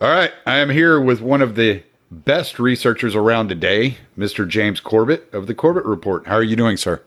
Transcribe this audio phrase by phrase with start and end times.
[0.00, 0.32] All right.
[0.44, 4.46] I am here with one of the best researchers around today, Mr.
[4.46, 6.26] James Corbett of the Corbett Report.
[6.26, 7.00] How are you doing, sir?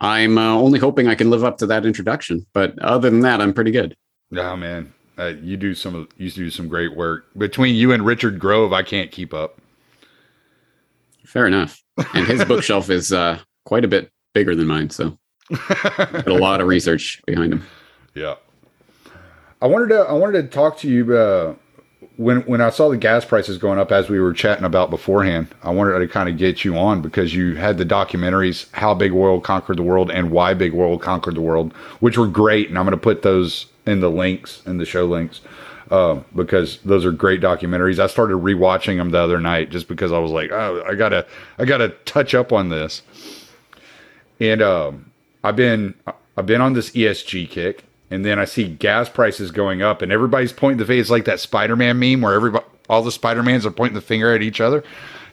[0.00, 3.42] I'm uh, only hoping I can live up to that introduction, but other than that,
[3.42, 3.94] I'm pretty good.
[4.34, 7.26] Oh man, uh, you do some you do some great work.
[7.36, 9.60] Between you and Richard Grove, I can't keep up.
[11.26, 11.82] Fair enough.
[12.14, 15.18] And his bookshelf is uh, quite a bit bigger than mine, so
[15.50, 17.66] a lot of research behind him.
[18.14, 18.36] Yeah.
[19.60, 21.54] I wanted to I wanted to talk to you uh,
[22.16, 25.48] when when I saw the gas prices going up as we were chatting about beforehand.
[25.62, 29.12] I wanted to kind of get you on because you had the documentaries "How Big
[29.12, 32.78] Oil Conquered the World" and "Why Big Oil Conquered the World," which were great, and
[32.78, 35.40] I'm going to put those in the links in the show links
[35.90, 37.98] uh, because those are great documentaries.
[37.98, 41.26] I started rewatching them the other night just because I was like, oh, I gotta
[41.58, 43.02] I gotta touch up on this,
[44.40, 45.12] and um,
[45.44, 45.94] I've been
[46.36, 50.12] I've been on this ESG kick and then I see gas prices going up, and
[50.12, 53.94] everybody's pointing the face like that Spider-Man meme where everybody, all the Spider-Mans are pointing
[53.94, 54.84] the finger at each other.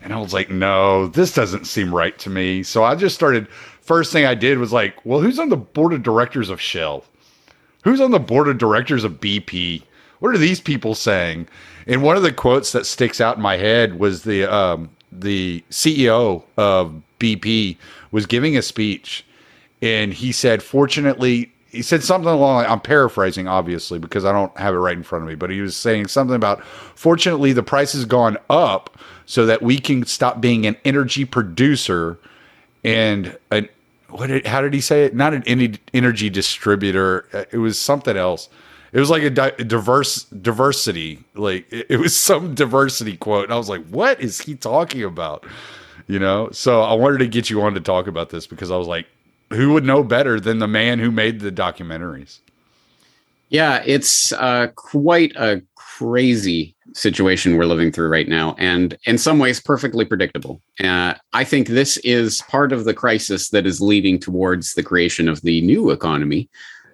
[0.02, 2.64] And I was like, no, this doesn't seem right to me.
[2.64, 3.48] So I just started.
[3.82, 7.06] First thing I did was like, well, who's on the board of directors of Shell?
[7.84, 9.84] Who's on the board of directors of BP?
[10.20, 11.48] What are these people saying?
[11.86, 15.64] And one of the quotes that sticks out in my head was the um, the
[15.70, 17.78] CEO of BP
[18.12, 19.26] was giving a speech,
[19.82, 24.76] and he said, "Fortunately, he said something along I'm paraphrasing obviously because I don't have
[24.76, 27.94] it right in front of me, but he was saying something about fortunately the price
[27.94, 32.20] has gone up so that we can stop being an energy producer
[32.84, 33.68] and an
[34.10, 35.16] what did, how did he say it?
[35.16, 35.44] Not an
[35.94, 37.48] energy distributor.
[37.52, 38.48] It was something else.
[38.92, 41.24] It was like a di- diverse diversity.
[41.34, 45.04] Like it, it was some diversity quote, and I was like, "What is he talking
[45.04, 45.46] about?"
[46.06, 46.50] You know.
[46.52, 49.08] So I wanted to get you on to talk about this because I was like,
[49.54, 52.40] who would know better than the man who made the documentaries?
[53.50, 59.40] Yeah, it's uh, quite a crazy situation we're living through right now, and in some
[59.40, 60.60] ways, perfectly predictable.
[60.84, 65.30] Uh, I think this is part of the crisis that is leading towards the creation
[65.30, 66.50] of the new economy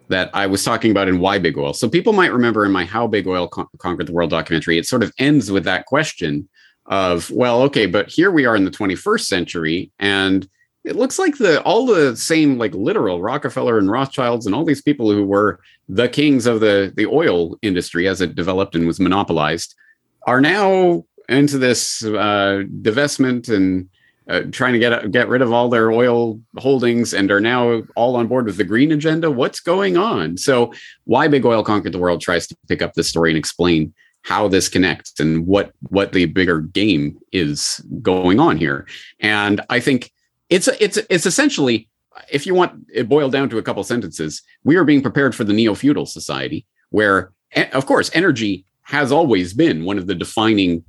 [0.10, 1.74] that I was talking about in Why Big Oil.
[1.74, 4.86] So people might remember in my How Big Oil Con- Conquered the World documentary, it
[4.86, 6.50] sort of ends with that question
[6.88, 10.50] of, well, okay, but here we are in the 21st century, and
[10.90, 14.82] it looks like the all the same like literal Rockefeller and Rothschilds and all these
[14.82, 19.00] people who were the kings of the the oil industry as it developed and was
[19.00, 19.76] monopolized
[20.26, 23.88] are now into this uh, divestment and
[24.28, 28.16] uh, trying to get get rid of all their oil holdings and are now all
[28.16, 29.30] on board with the green agenda.
[29.30, 30.38] What's going on?
[30.38, 30.74] So,
[31.06, 34.48] why Big Oil Conquered the World tries to pick up this story and explain how
[34.48, 38.88] this connects and what what the bigger game is going on here.
[39.20, 40.12] And I think
[40.50, 41.90] it's it's it's essentially
[42.32, 45.44] if you want it boiled down to a couple sentences we are being prepared for
[45.44, 47.32] the neo-feudal society where
[47.74, 50.84] of course energy has always been one of the defining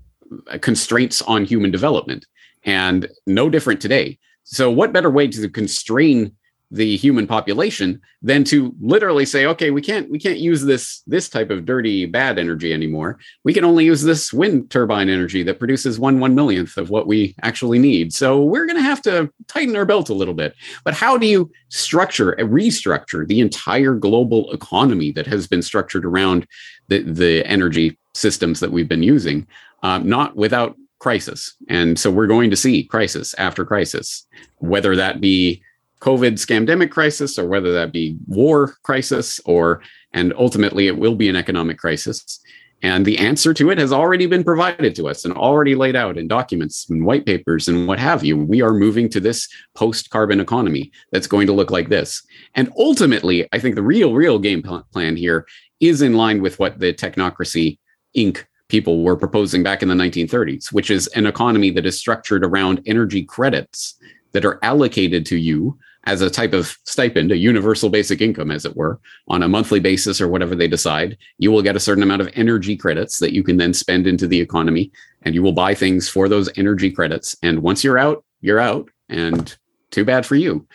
[0.50, 2.24] uh, constraints on human development
[2.64, 4.18] and no different today.
[4.44, 6.34] So what better way to constrain
[6.70, 11.28] the human population than to literally say okay we can't we can't use this this
[11.28, 13.18] type of dirty bad energy anymore.
[13.44, 17.06] We can only use this wind turbine energy that produces one one millionth of what
[17.06, 18.12] we actually need.
[18.12, 20.54] So we're going to have to tighten our belt a little bit.
[20.84, 26.46] But how do you structure restructure the entire global economy that has been structured around
[26.88, 29.46] the the energy systems that we've been using
[29.82, 31.56] um, not without crisis?
[31.68, 34.26] And so we're going to see crisis after crisis
[34.58, 35.62] whether that be
[36.00, 41.28] COVID scamdemic crisis or whether that be war crisis or and ultimately it will be
[41.28, 42.40] an economic crisis.
[42.82, 46.16] And the answer to it has already been provided to us and already laid out
[46.16, 48.38] in documents and white papers and what have you.
[48.38, 52.22] We are moving to this post carbon economy that's going to look like this.
[52.54, 55.46] And ultimately, I think the real, real game plan here
[55.80, 57.78] is in line with what the Technocracy
[58.16, 58.44] Inc.
[58.68, 62.80] people were proposing back in the 1930s, which is an economy that is structured around
[62.86, 63.96] energy credits
[64.32, 68.64] that are allocated to you as a type of stipend, a universal basic income, as
[68.64, 72.02] it were, on a monthly basis or whatever they decide, you will get a certain
[72.02, 74.90] amount of energy credits that you can then spend into the economy
[75.22, 77.36] and you will buy things for those energy credits.
[77.42, 78.88] And once you're out, you're out.
[79.08, 79.54] And
[79.90, 80.66] too bad for you.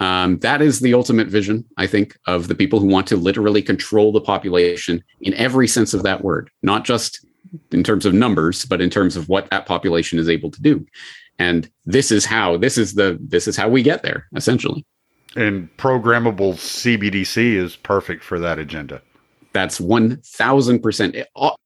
[0.00, 3.62] Um, that is the ultimate vision, I think, of the people who want to literally
[3.62, 7.24] control the population in every sense of that word, not just
[7.70, 10.84] in terms of numbers, but in terms of what that population is able to do
[11.42, 14.84] and this is how this is the this is how we get there essentially
[15.36, 19.00] and programmable cbdc is perfect for that agenda
[19.52, 21.24] That's 1000%.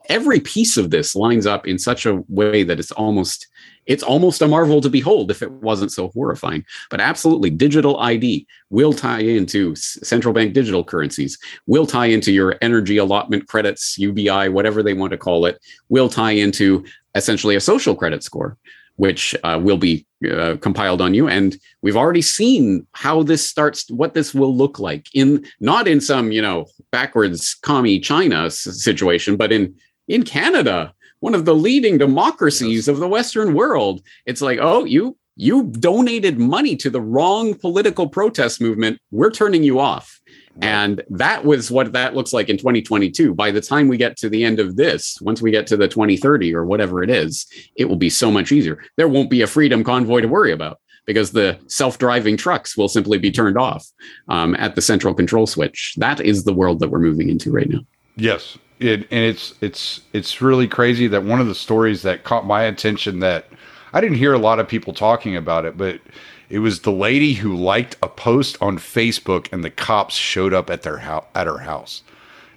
[0.08, 3.46] Every piece of this lines up in such a way that it's almost
[3.86, 6.64] it's almost a marvel to behold if it wasn't so horrifying.
[6.90, 12.56] But absolutely, digital ID will tie into central bank digital currencies, will tie into your
[12.60, 16.84] energy allotment credits, UBI, whatever they want to call it, will tie into
[17.14, 18.58] essentially a social credit score
[18.96, 21.28] which uh, will be uh, compiled on you.
[21.28, 26.00] And we've already seen how this starts, what this will look like in not in
[26.00, 29.74] some you know backwards commie China situation, but in
[30.08, 32.88] in Canada, one of the leading democracies yes.
[32.88, 34.02] of the Western world.
[34.24, 38.98] It's like, oh, you you donated money to the wrong political protest movement.
[39.10, 40.15] We're turning you off.
[40.62, 43.34] And that was what that looks like in 2022.
[43.34, 45.88] By the time we get to the end of this, once we get to the
[45.88, 48.82] 2030 or whatever it is, it will be so much easier.
[48.96, 53.18] There won't be a freedom convoy to worry about because the self-driving trucks will simply
[53.18, 53.86] be turned off
[54.28, 55.94] um, at the central control switch.
[55.98, 57.80] That is the world that we're moving into right now.
[58.16, 62.46] Yes, it, and it's it's it's really crazy that one of the stories that caught
[62.46, 63.46] my attention that
[63.92, 66.00] I didn't hear a lot of people talking about it, but
[66.48, 70.70] it was the lady who liked a post on Facebook, and the cops showed up
[70.70, 72.02] at their house at her house,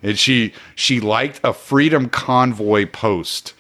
[0.03, 3.53] and she she liked a Freedom Convoy post,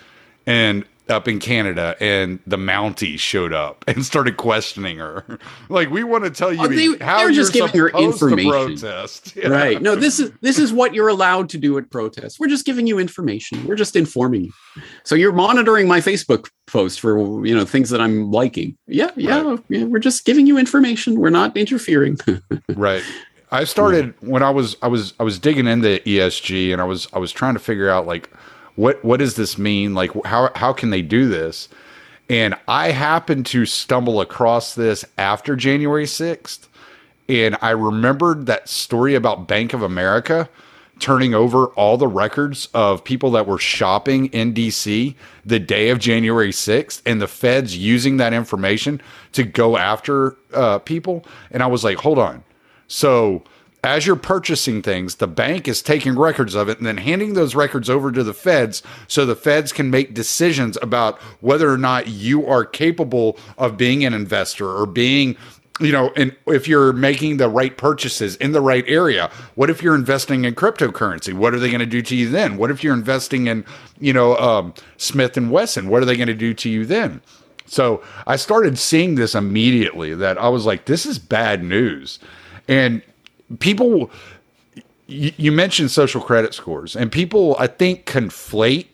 [0.45, 5.39] and up in Canada, and the Mounties showed up and started questioning her.
[5.69, 8.51] like, we want to tell you oh, they, how you're just giving her information.
[8.51, 9.35] protest.
[9.39, 9.49] Yeah.
[9.49, 9.81] Right?
[9.81, 12.39] No, this is this is what you're allowed to do at protests.
[12.39, 13.65] We're just giving you information.
[13.65, 14.51] We're just informing you.
[15.05, 18.77] So you're monitoring my Facebook post for you know things that I'm liking.
[18.85, 19.41] Yeah, yeah.
[19.41, 19.59] Right.
[19.69, 21.19] yeah we're just giving you information.
[21.19, 22.17] We're not interfering.
[22.75, 23.03] right.
[23.51, 27.07] I started when I was I was I was digging into ESG and I was
[27.13, 28.29] I was trying to figure out like
[28.79, 29.93] what what does this mean?
[29.93, 31.67] Like how how can they do this?
[32.29, 36.67] And I happened to stumble across this after January 6th.
[37.27, 40.47] And I remembered that story about Bank of America
[40.99, 45.13] turning over all the records of people that were shopping in DC
[45.45, 49.01] the day of January 6th and the feds using that information
[49.33, 51.25] to go after uh, people.
[51.51, 52.43] And I was like, hold on.
[52.87, 53.43] So
[53.83, 57.55] as you're purchasing things, the bank is taking records of it and then handing those
[57.55, 62.07] records over to the feds so the feds can make decisions about whether or not
[62.07, 65.37] you are capable of being an investor or being
[65.79, 69.81] you know, and if you're making the right purchases in the right area, what if
[69.81, 71.33] you're investing in cryptocurrency?
[71.33, 72.57] What are they going to do to you then?
[72.57, 73.63] What if you're investing in,
[73.97, 75.87] you know, um, Smith and Wesson?
[75.87, 77.21] What are they going to do to you then?
[77.65, 82.19] So I started seeing this immediately that I was like, this is bad news.
[82.67, 83.01] And
[83.59, 84.11] people
[85.07, 88.87] you, you mentioned social credit scores and people i think conflate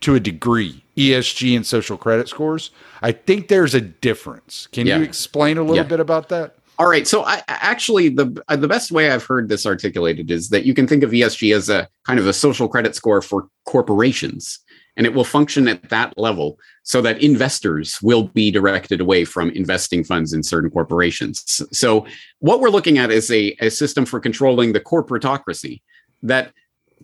[0.00, 2.70] to a degree esg and social credit scores.
[3.02, 4.68] I think there's a difference.
[4.72, 4.98] Can yeah.
[4.98, 5.82] you explain a little yeah.
[5.84, 6.56] bit about that?
[6.78, 7.06] All right.
[7.06, 10.74] So i actually the uh, the best way i've heard this articulated is that you
[10.74, 14.58] can think of esg as a kind of a social credit score for corporations
[15.00, 19.48] and it will function at that level so that investors will be directed away from
[19.52, 21.62] investing funds in certain corporations.
[21.72, 22.06] So,
[22.40, 25.80] what we're looking at is a, a system for controlling the corporatocracy
[26.22, 26.52] that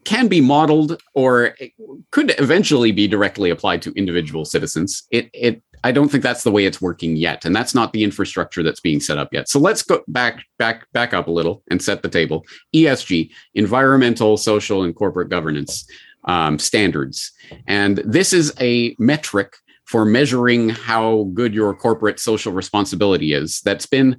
[0.04, 1.56] can be modeled or
[2.10, 5.04] could eventually be directly applied to individual citizens.
[5.10, 8.04] It, it, I don't think that's the way it's working yet, and that's not the
[8.04, 9.48] infrastructure that's being set up yet.
[9.48, 12.44] So let's go back, back, back up a little and set the table.
[12.74, 15.88] ESG: environmental, social, and corporate governance
[16.26, 17.32] um, standards.
[17.66, 23.60] And this is a metric for measuring how good your corporate social responsibility is.
[23.60, 24.16] That's been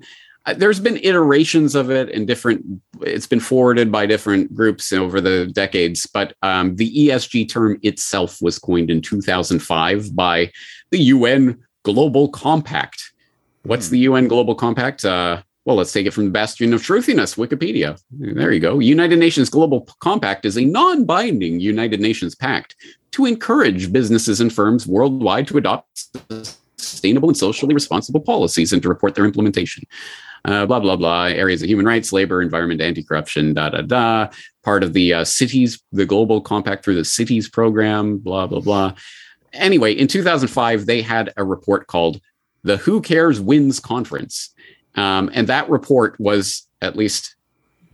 [0.48, 2.65] uh, there's been iterations of it in different
[3.01, 8.42] it's been forwarded by different groups over the decades but um, the esg term itself
[8.42, 10.49] was coined in 2005 by
[10.92, 13.11] the un global compact
[13.64, 13.95] what's hmm.
[13.95, 18.02] the un global compact uh, well, let's take it from the bastion of truthiness, Wikipedia.
[18.09, 18.80] There you go.
[18.80, 22.78] United Nations Global Compact is a non binding United Nations pact
[23.12, 26.07] to encourage businesses and firms worldwide to adopt
[26.78, 29.83] sustainable and socially responsible policies and to report their implementation.
[30.45, 31.26] Uh, blah, blah, blah.
[31.26, 34.30] Areas of human rights, labor, environment, anti corruption, da, da, da.
[34.64, 38.94] Part of the uh, cities, the Global Compact through the cities program, blah, blah, blah.
[39.52, 42.21] Anyway, in 2005, they had a report called
[42.64, 44.54] the Who Cares Wins Conference
[44.97, 47.35] um, and that report was, at least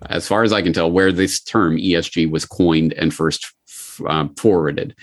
[0.10, 3.54] as far as I can tell, where this term ESG was coined and first
[4.08, 4.96] um, forwarded.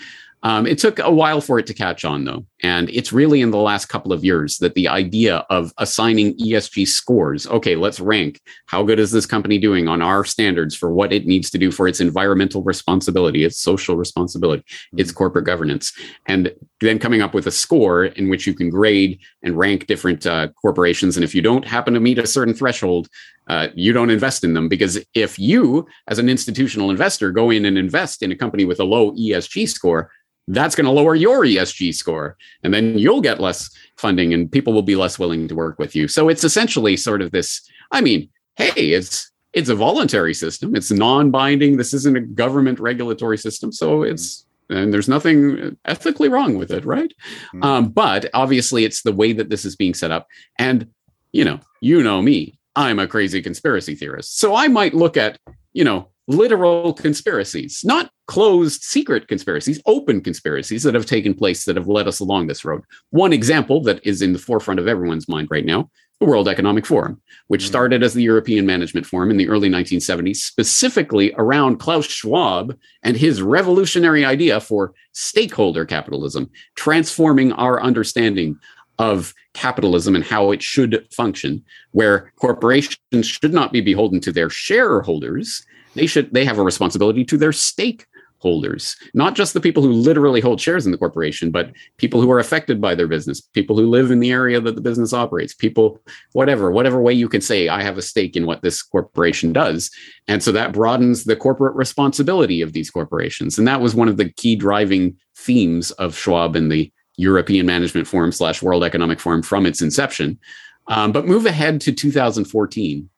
[0.43, 2.45] Um, it took a while for it to catch on, though.
[2.63, 6.87] And it's really in the last couple of years that the idea of assigning ESG
[6.87, 11.11] scores, okay, let's rank how good is this company doing on our standards for what
[11.11, 14.63] it needs to do for its environmental responsibility, its social responsibility,
[14.97, 15.17] its mm-hmm.
[15.17, 15.91] corporate governance,
[16.27, 20.25] and then coming up with a score in which you can grade and rank different
[20.25, 21.17] uh, corporations.
[21.17, 23.07] And if you don't happen to meet a certain threshold,
[23.47, 27.65] uh, you don't invest in them because if you, as an institutional investor, go in
[27.65, 30.11] and invest in a company with a low ESG score,
[30.47, 32.37] that's going to lower your ESG score.
[32.63, 35.95] And then you'll get less funding and people will be less willing to work with
[35.95, 36.07] you.
[36.07, 40.75] So it's essentially sort of this I mean, hey, it's it's a voluntary system.
[40.75, 41.75] It's non-binding.
[41.75, 43.71] This isn't a government regulatory system.
[43.71, 47.13] So it's and there's nothing ethically wrong with it, right?
[47.53, 47.63] Mm-hmm.
[47.63, 50.27] Um, but obviously, it's the way that this is being set up.
[50.57, 50.87] And
[51.33, 52.57] you know, you know me.
[52.75, 54.39] I'm a crazy conspiracy theorist.
[54.39, 55.37] So I might look at,
[55.73, 61.75] you know, literal conspiracies, not closed secret conspiracies, open conspiracies that have taken place that
[61.75, 62.81] have led us along this road.
[63.09, 65.89] One example that is in the forefront of everyone's mind right now
[66.21, 67.69] the World Economic Forum, which mm-hmm.
[67.69, 73.17] started as the European Management Forum in the early 1970s, specifically around Klaus Schwab and
[73.17, 78.55] his revolutionary idea for stakeholder capitalism, transforming our understanding
[79.01, 84.49] of capitalism and how it should function, where corporations should not be beholden to their
[84.49, 85.65] shareholders
[85.95, 90.41] they should they have a responsibility to their stakeholders, not just the people who literally
[90.41, 93.87] hold shares in the corporation, but people who are affected by their business, people who
[93.87, 95.99] live in the area that the business operates, people,
[96.33, 99.91] whatever, whatever way you can say, I have a stake in what this corporation does.
[100.27, 103.57] And so that broadens the corporate responsibility of these corporations.
[103.57, 108.07] And that was one of the key driving themes of Schwab and the European Management
[108.07, 110.39] Forum slash World Economic Forum from its inception.
[110.87, 113.09] Um, but move ahead to 2014.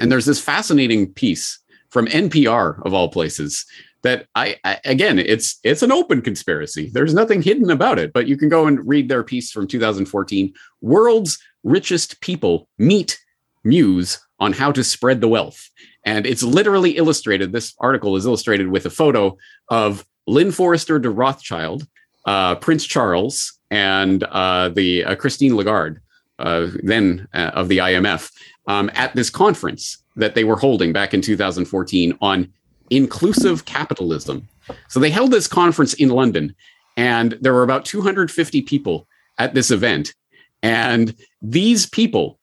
[0.00, 1.58] And there's this fascinating piece
[1.90, 3.64] from NPR of all places
[4.02, 8.28] that I, I, again it's it's an open conspiracy there's nothing hidden about it but
[8.28, 13.18] you can go and read their piece from 2014 world's richest people meet
[13.64, 15.68] muse on how to spread the wealth
[16.04, 19.36] and it's literally illustrated this article is illustrated with a photo
[19.68, 21.86] of lynn forester de rothschild
[22.28, 25.98] uh, prince charles and uh, the uh, christine lagarde
[26.38, 28.30] uh, then uh, of the imf
[28.68, 32.52] um, at this conference that they were holding back in 2014 on
[32.90, 34.46] inclusive capitalism.
[34.88, 36.54] So they held this conference in London,
[36.96, 39.06] and there were about 250 people
[39.38, 40.14] at this event.
[40.62, 42.38] And these people,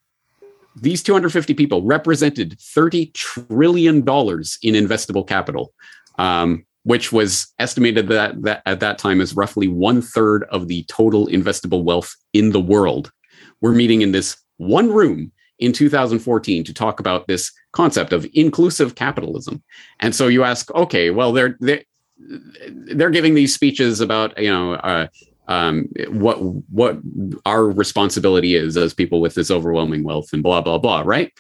[0.75, 5.73] these 250 people represented $30 trillion in investable capital,
[6.17, 10.83] um, which was estimated that, that at that time as roughly one third of the
[10.83, 13.11] total investable wealth in the world.
[13.59, 18.93] We're meeting in this one room in 2014 to talk about this concept of inclusive
[18.93, 19.63] capitalism.
[19.99, 21.83] And so you ask, okay, well, they're they're,
[22.69, 25.07] they're giving these speeches about you know uh,
[25.47, 26.35] um, what
[26.69, 26.99] what
[27.47, 31.33] our responsibility is as people with this overwhelming wealth and blah blah blah, right?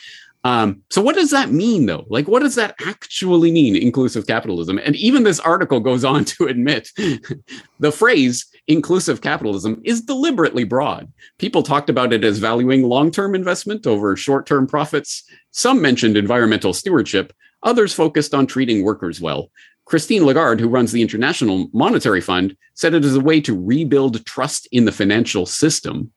[0.45, 2.05] Um, so what does that mean though?
[2.07, 4.77] Like, what does that actually mean, inclusive capitalism?
[4.77, 6.89] And even this article goes on to admit
[7.79, 11.11] the phrase inclusive capitalism is deliberately broad.
[11.39, 15.23] People talked about it as valuing long-term investment over short-term profits.
[15.49, 17.33] Some mentioned environmental stewardship.
[17.63, 19.49] Others focused on treating workers well.
[19.85, 24.23] Christine Lagarde, who runs the International Monetary Fund, said it is a way to rebuild
[24.27, 26.11] trust in the financial system.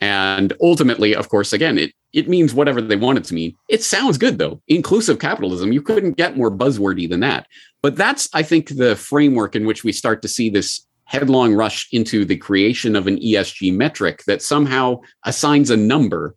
[0.00, 3.56] And ultimately, of course, again, it it means whatever they want it to mean.
[3.68, 4.60] It sounds good though.
[4.68, 7.48] Inclusive capitalism, you couldn't get more buzzwordy than that.
[7.82, 11.88] But that's, I think, the framework in which we start to see this headlong rush
[11.92, 16.34] into the creation of an ESG metric that somehow assigns a number,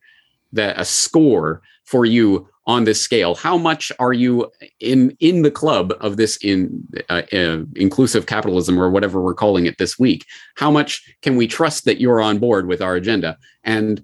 [0.52, 3.34] that a score for you on this scale.
[3.34, 8.80] How much are you in in the club of this in uh, uh, inclusive capitalism
[8.80, 10.26] or whatever we're calling it this week?
[10.56, 13.38] How much can we trust that you're on board with our agenda?
[13.64, 14.04] And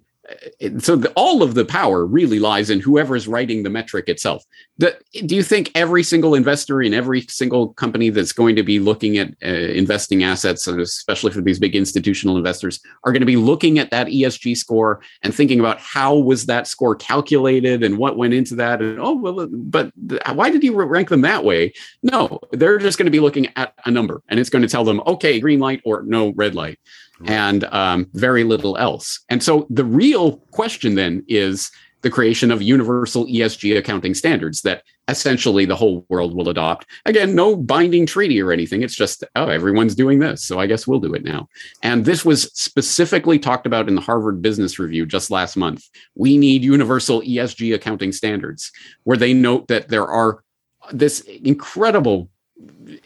[0.80, 4.44] so the, all of the power really lies in whoever is writing the metric itself.
[4.78, 8.80] The, do you think every single investor in every single company that's going to be
[8.80, 13.36] looking at uh, investing assets, especially for these big institutional investors, are going to be
[13.38, 18.18] looking at that ESG score and thinking about how was that score calculated and what
[18.18, 18.82] went into that?
[18.82, 19.92] And oh, well, but
[20.34, 21.74] why did you rank them that way?
[22.02, 24.84] No, they're just going to be looking at a number, and it's going to tell
[24.84, 26.80] them, okay, green light or no red light
[27.26, 29.20] and um, very little else.
[29.30, 31.72] And so the real question then is
[32.04, 36.86] the creation of universal ESG accounting standards that essentially the whole world will adopt.
[37.06, 38.84] Again, no binding treaty or anything.
[38.84, 40.44] It's just, oh, everyone's doing this.
[40.44, 41.48] So I guess we'll do it now.
[41.82, 45.90] And this was specifically talked about in the Harvard Business Review just last month.
[46.16, 48.72] We need universal ESG accounting standards,
[49.04, 50.44] where they note that there are
[50.92, 52.30] this incredible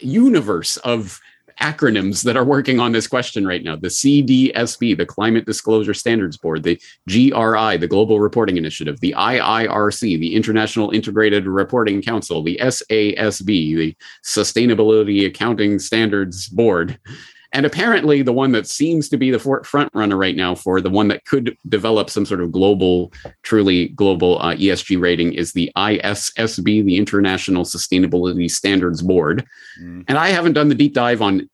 [0.00, 1.20] universe of
[1.60, 6.36] acronyms that are working on this question right now the CDSB, the Climate Disclosure Standards
[6.36, 12.58] Board, the GRI, the Global Reporting Initiative, the IIRC, the International Integrated Reporting Council, the
[12.62, 16.98] SASB, the Sustainability Accounting Standards Board.
[17.52, 20.90] And apparently, the one that seems to be the front runner right now for the
[20.90, 23.12] one that could develop some sort of global,
[23.42, 29.46] truly global uh, ESG rating is the ISSB, the International Sustainability Standards Board.
[29.80, 30.04] Mm.
[30.08, 31.48] And I haven't done the deep dive on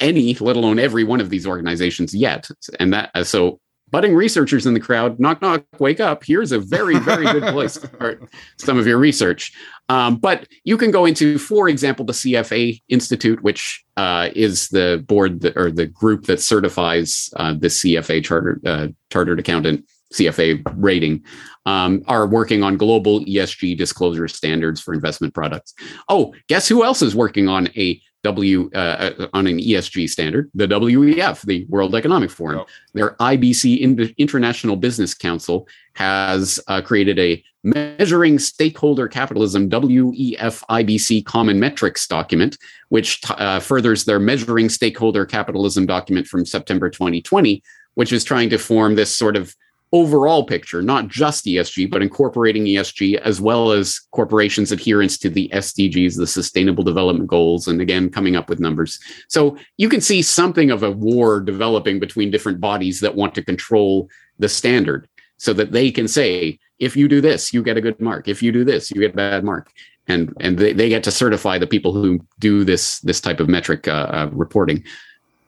[0.00, 2.48] any, let alone every one of these organizations yet.
[2.78, 3.60] And that, uh, so
[3.90, 6.24] budding researchers in the crowd, knock, knock, wake up.
[6.24, 8.22] Here's a very, very good place to start
[8.58, 9.52] some of your research.
[9.88, 15.04] Um, but you can go into, for example, the CFA Institute, which uh, is the
[15.06, 20.62] board that, or the group that certifies uh, the CFA chartered uh, chartered accountant CFA
[20.76, 21.24] rating,
[21.66, 25.74] um, are working on global ESG disclosure standards for investment products.
[26.08, 28.78] Oh, guess who else is working on a W uh,
[29.18, 32.64] uh on an ESG standard, the WEF, the World Economic Forum.
[32.92, 41.60] Their IBC International Business Council has uh, created a measuring stakeholder capitalism WEF IBC common
[41.60, 42.56] metrics document,
[42.88, 47.62] which uh, furthers their measuring stakeholder capitalism document from September 2020,
[47.94, 49.54] which is trying to form this sort of
[49.92, 55.50] overall picture, not just ESG, but incorporating ESG as well as corporations' adherence to the
[55.52, 59.00] SDGs, the Sustainable Development Goals, and again, coming up with numbers.
[59.28, 63.44] So you can see something of a war developing between different bodies that want to
[63.44, 67.80] control the standard so that they can say, if you do this, you get a
[67.80, 68.28] good mark.
[68.28, 69.72] If you do this, you get a bad mark.
[70.06, 73.48] And, and they, they get to certify the people who do this this type of
[73.48, 74.84] metric uh, uh, reporting.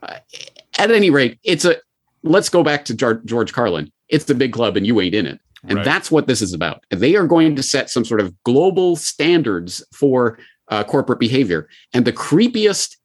[0.03, 0.19] Uh,
[0.79, 1.77] at any rate, it's a
[2.23, 5.41] let's go back to George Carlin it's the big club and you ain't in it.
[5.65, 5.85] And right.
[5.85, 6.85] that's what this is about.
[6.91, 10.39] They are going to set some sort of global standards for
[10.69, 11.69] uh, corporate behavior.
[11.93, 12.97] And the creepiest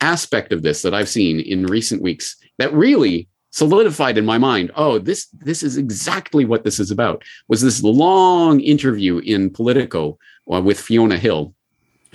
[0.00, 4.70] aspect of this that I've seen in recent weeks that really solidified in my mind
[4.74, 10.18] oh this this is exactly what this is about was this long interview in politico
[10.52, 11.54] uh, with fiona hill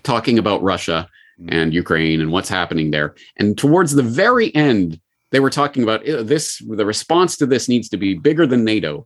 [0.04, 1.10] talking about russia
[1.42, 1.48] mm.
[1.52, 5.00] and ukraine and what's happening there and towards the very end
[5.32, 9.06] they were talking about this the response to this needs to be bigger than nato.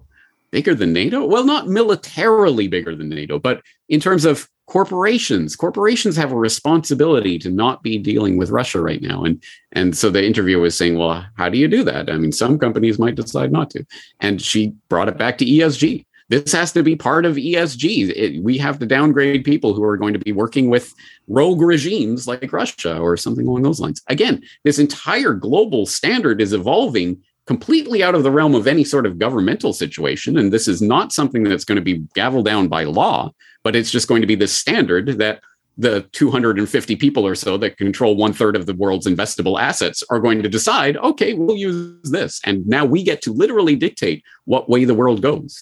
[0.51, 1.25] Bigger than nato?
[1.25, 5.55] Well not militarily bigger than nato but in terms of corporations.
[5.55, 9.41] Corporations have a responsibility to not be dealing with russia right now and
[9.71, 12.09] and so the interviewer was saying well how do you do that?
[12.09, 13.85] I mean some companies might decide not to.
[14.19, 18.09] And she brought it back to esg this has to be part of ESG.
[18.09, 20.93] It, we have to downgrade people who are going to be working with
[21.27, 24.01] rogue regimes like Russia or something along those lines.
[24.07, 29.05] Again, this entire global standard is evolving completely out of the realm of any sort
[29.05, 30.37] of governmental situation.
[30.37, 33.31] And this is not something that's going to be gavelled down by law,
[33.63, 35.41] but it's just going to be the standard that
[35.77, 40.21] the 250 people or so that control one third of the world's investable assets are
[40.21, 42.39] going to decide, okay, we'll use this.
[42.45, 45.61] And now we get to literally dictate what way the world goes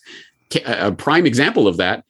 [0.66, 2.06] a prime example of that,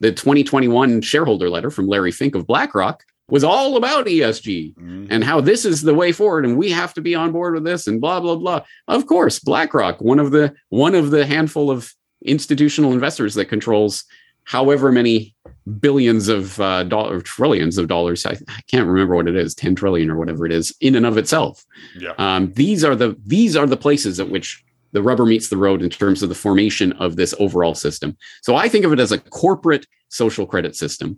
[0.00, 5.06] the 2021 shareholder letter from Larry Fink of BlackRock was all about ESG mm-hmm.
[5.08, 7.64] and how this is the way forward and we have to be on board with
[7.64, 8.64] this and blah blah blah.
[8.88, 14.04] Of course, BlackRock, one of the one of the handful of institutional investors that controls
[14.44, 15.34] however many
[15.78, 18.26] billions of uh, dollars, trillions of dollars.
[18.26, 21.06] I, I, can't remember what it is, 10 trillion or whatever it is, in and
[21.06, 21.64] of itself.
[21.96, 22.14] Yeah.
[22.18, 25.82] Um, these are the these are the places at which the rubber meets the road
[25.82, 28.16] in terms of the formation of this overall system.
[28.42, 31.16] So I think of it as a corporate social credit system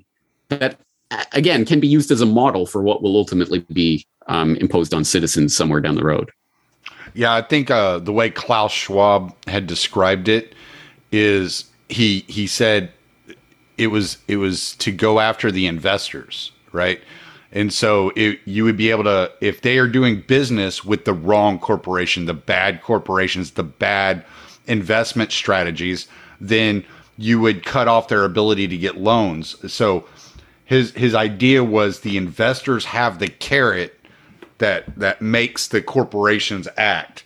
[0.49, 0.79] that,
[1.33, 5.05] again, can be used as a model for what will ultimately be um, imposed on
[5.05, 6.31] citizens somewhere down the road.
[7.15, 10.55] Yeah, I think uh, the way Klaus Schwab had described it
[11.11, 12.91] is he he said
[13.77, 17.03] it was it was to go after the investors, right?
[17.53, 21.13] And so it, you would be able to, if they are doing business with the
[21.13, 24.25] wrong corporation, the bad corporations, the bad
[24.67, 26.09] investment strategies,
[26.41, 26.85] then
[27.19, 29.57] you would cut off their ability to get loans.
[29.71, 30.09] So
[30.65, 33.99] his his idea was the investors have the carrot
[34.59, 37.25] that that makes the corporations act.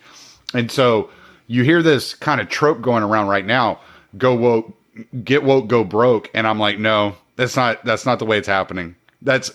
[0.53, 1.11] And so
[1.47, 3.81] you hear this kind of trope going around right now,
[4.19, 4.77] go woke,
[5.23, 6.31] get woke, go broke.
[6.35, 8.97] And I'm like, no, that's not that's not the way it's happening.
[9.23, 9.53] That's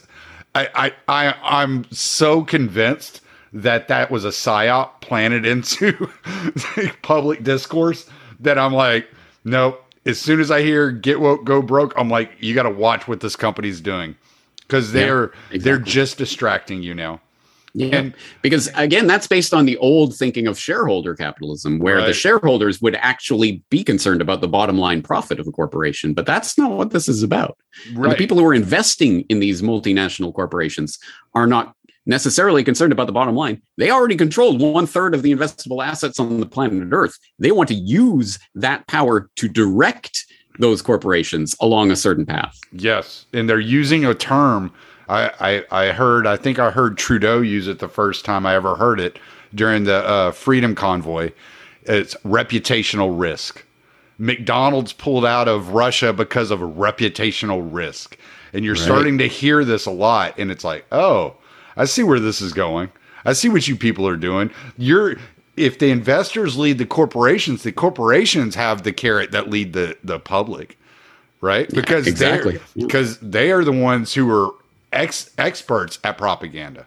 [0.53, 3.21] I, I, I, I'm so convinced
[3.53, 6.09] that that was a psyop planted into
[7.01, 8.09] public discourse
[8.39, 9.07] that I'm like,
[9.43, 9.83] nope.
[10.03, 13.07] As soon as I hear "get woke, go broke," I'm like, you got to watch
[13.07, 14.15] what this company's doing
[14.61, 15.59] because they're yeah, exactly.
[15.59, 17.21] they're just distracting you now.
[17.73, 22.07] Yeah, and, because again, that's based on the old thinking of shareholder capitalism, where right.
[22.07, 26.13] the shareholders would actually be concerned about the bottom line profit of a corporation.
[26.13, 27.57] But that's not what this is about.
[27.93, 28.11] Right.
[28.11, 30.99] the people who are investing in these multinational corporations
[31.33, 33.61] are not necessarily concerned about the bottom line.
[33.77, 37.17] They already controlled one third of the investable assets on the planet Earth.
[37.39, 40.25] They want to use that power to direct
[40.59, 42.57] those corporations along a certain path.
[42.71, 44.73] Yes, and they're using a term.
[45.11, 45.31] I,
[45.71, 46.25] I, I heard.
[46.25, 49.19] I think I heard Trudeau use it the first time I ever heard it
[49.53, 51.31] during the uh, Freedom Convoy.
[51.83, 53.65] It's reputational risk.
[54.17, 58.17] McDonald's pulled out of Russia because of a reputational risk.
[58.53, 58.83] And you're right.
[58.83, 60.37] starting to hear this a lot.
[60.37, 61.35] And it's like, oh,
[61.75, 62.89] I see where this is going.
[63.25, 64.49] I see what you people are doing.
[64.77, 65.17] You're
[65.57, 70.19] if the investors lead the corporations, the corporations have the carrot that lead the the
[70.19, 70.77] public,
[71.41, 71.69] right?
[71.69, 74.53] Because yeah, exactly because they are the ones who are
[74.91, 76.85] ex experts at propaganda.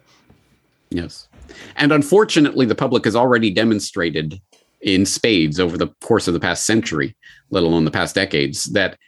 [0.90, 1.29] Yes,
[1.77, 4.40] and unfortunately, the public has already demonstrated
[4.81, 7.17] in spades over the course of the past century,
[7.51, 8.99] let alone the past decades, that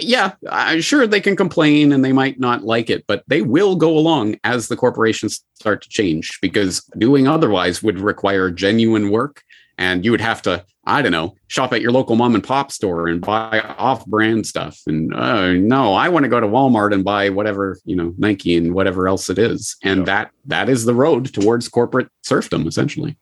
[0.00, 3.76] yeah, I'm sure they can complain and they might not like it, but they will
[3.76, 9.42] go along as the corporations start to change because doing otherwise would require genuine work.
[9.78, 12.70] And you would have to, I don't know, shop at your local mom and pop
[12.70, 14.80] store and buy off brand stuff.
[14.86, 18.56] And uh, no, I want to go to Walmart and buy whatever, you know, Nike
[18.56, 19.76] and whatever else it is.
[19.82, 20.04] And yeah.
[20.04, 23.16] that that is the road towards corporate serfdom, essentially.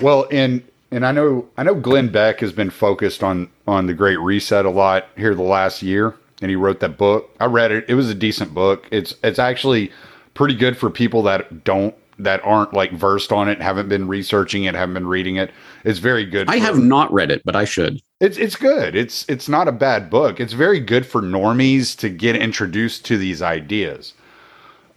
[0.00, 3.94] Well, and and I know I know Glenn Beck has been focused on on the
[3.94, 7.30] Great Reset a lot here the last year, and he wrote that book.
[7.40, 8.86] I read it; it was a decent book.
[8.90, 9.92] It's it's actually
[10.34, 14.64] pretty good for people that don't that aren't like versed on it, haven't been researching
[14.64, 15.50] it, haven't been reading it.
[15.84, 16.48] It's very good.
[16.48, 18.00] I have not read it, but I should.
[18.20, 18.94] It's it's good.
[18.94, 20.40] It's it's not a bad book.
[20.40, 24.14] It's very good for normies to get introduced to these ideas.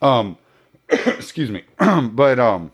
[0.02, 0.38] Um,
[0.90, 1.64] excuse me,
[2.12, 2.72] but um,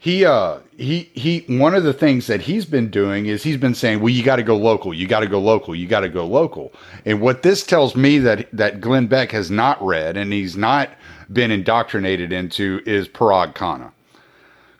[0.00, 3.74] he uh he he one of the things that he's been doing is he's been
[3.74, 6.08] saying well you got to go local you got to go local you got to
[6.08, 6.72] go local
[7.04, 10.88] and what this tells me that that glenn beck has not read and he's not
[11.32, 13.92] been indoctrinated into is parag khanna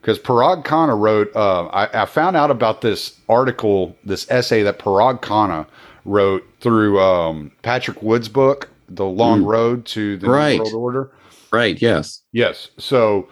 [0.01, 4.79] because parag khanna wrote uh, I, I, found out about this article this essay that
[4.79, 5.67] parag khanna
[6.05, 9.47] wrote through um, patrick wood's book the long mm.
[9.47, 10.59] road to the right.
[10.59, 11.11] world order
[11.53, 13.29] right yes yes so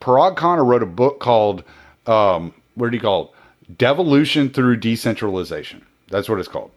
[0.00, 1.62] Parag Khanna wrote a book called
[2.06, 3.34] um, what did he call
[3.68, 3.78] it?
[3.78, 5.84] Devolution through Decentralization.
[6.10, 6.70] That's what it's called.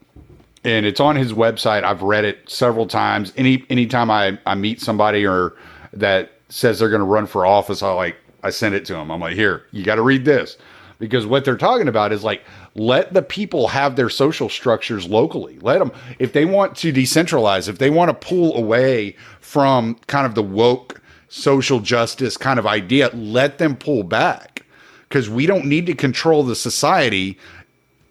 [0.68, 1.84] And it's on his website.
[1.84, 3.32] I've read it several times.
[3.38, 5.54] Any anytime I, I meet somebody or
[5.94, 9.10] that says they're going to run for office, I like I send it to them.
[9.10, 10.58] I'm like, here, you got to read this
[11.00, 12.44] because what they're talking about is like
[12.76, 15.58] let the people have their social structures locally.
[15.60, 20.26] Let them if they want to decentralize, if they want to pull away from kind
[20.26, 24.64] of the woke social justice kind of idea, let them pull back
[25.08, 27.38] because we don't need to control the society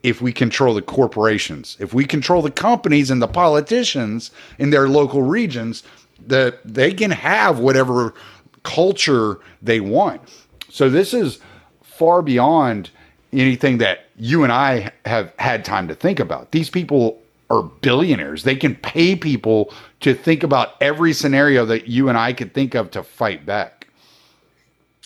[0.06, 1.76] if we control the corporations.
[1.80, 5.82] If we control the companies and the politicians in their local regions,
[6.28, 8.14] that they can have whatever
[8.62, 10.22] culture they want.
[10.70, 11.40] So this is
[11.82, 12.88] far beyond
[13.32, 16.52] anything that you and I have had time to think about.
[16.52, 18.44] These people are billionaires.
[18.44, 22.76] They can pay people to think about every scenario that you and I could think
[22.76, 23.88] of to fight back.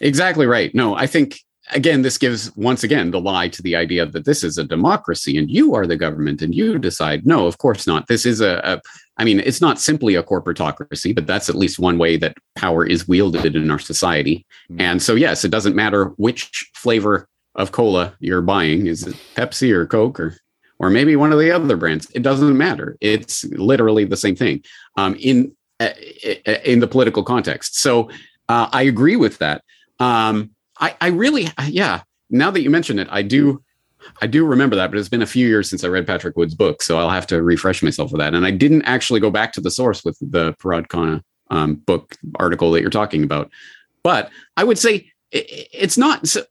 [0.02, 0.74] Exactly right.
[0.74, 1.40] No, I think
[1.72, 5.36] again this gives once again the lie to the idea that this is a democracy
[5.36, 7.26] and you are the government and you decide.
[7.26, 8.06] No, of course not.
[8.06, 8.80] This is a, a
[9.16, 12.86] I mean, it's not simply a corporatocracy, but that's at least one way that power
[12.86, 14.46] is wielded in our society.
[14.70, 14.80] Mm-hmm.
[14.80, 18.86] And so yes, it doesn't matter which flavor of cola you're buying.
[18.86, 20.36] Is it Pepsi or Coke or
[20.80, 22.10] or maybe one of the other brands.
[22.14, 22.96] It doesn't matter.
[23.02, 24.64] It's literally the same thing
[24.96, 25.90] um, in uh,
[26.64, 27.78] in the political context.
[27.78, 28.10] So
[28.48, 29.62] uh, I agree with that.
[29.98, 30.50] Um,
[30.80, 32.02] I, I really, yeah.
[32.30, 33.62] Now that you mention it, I do.
[34.22, 36.54] I do remember that, but it's been a few years since I read Patrick Wood's
[36.54, 38.32] book, so I'll have to refresh myself with that.
[38.32, 42.16] And I didn't actually go back to the source with the Parag Khanna um, book
[42.36, 43.50] article that you're talking about.
[44.02, 46.44] But I would say it, it's not so,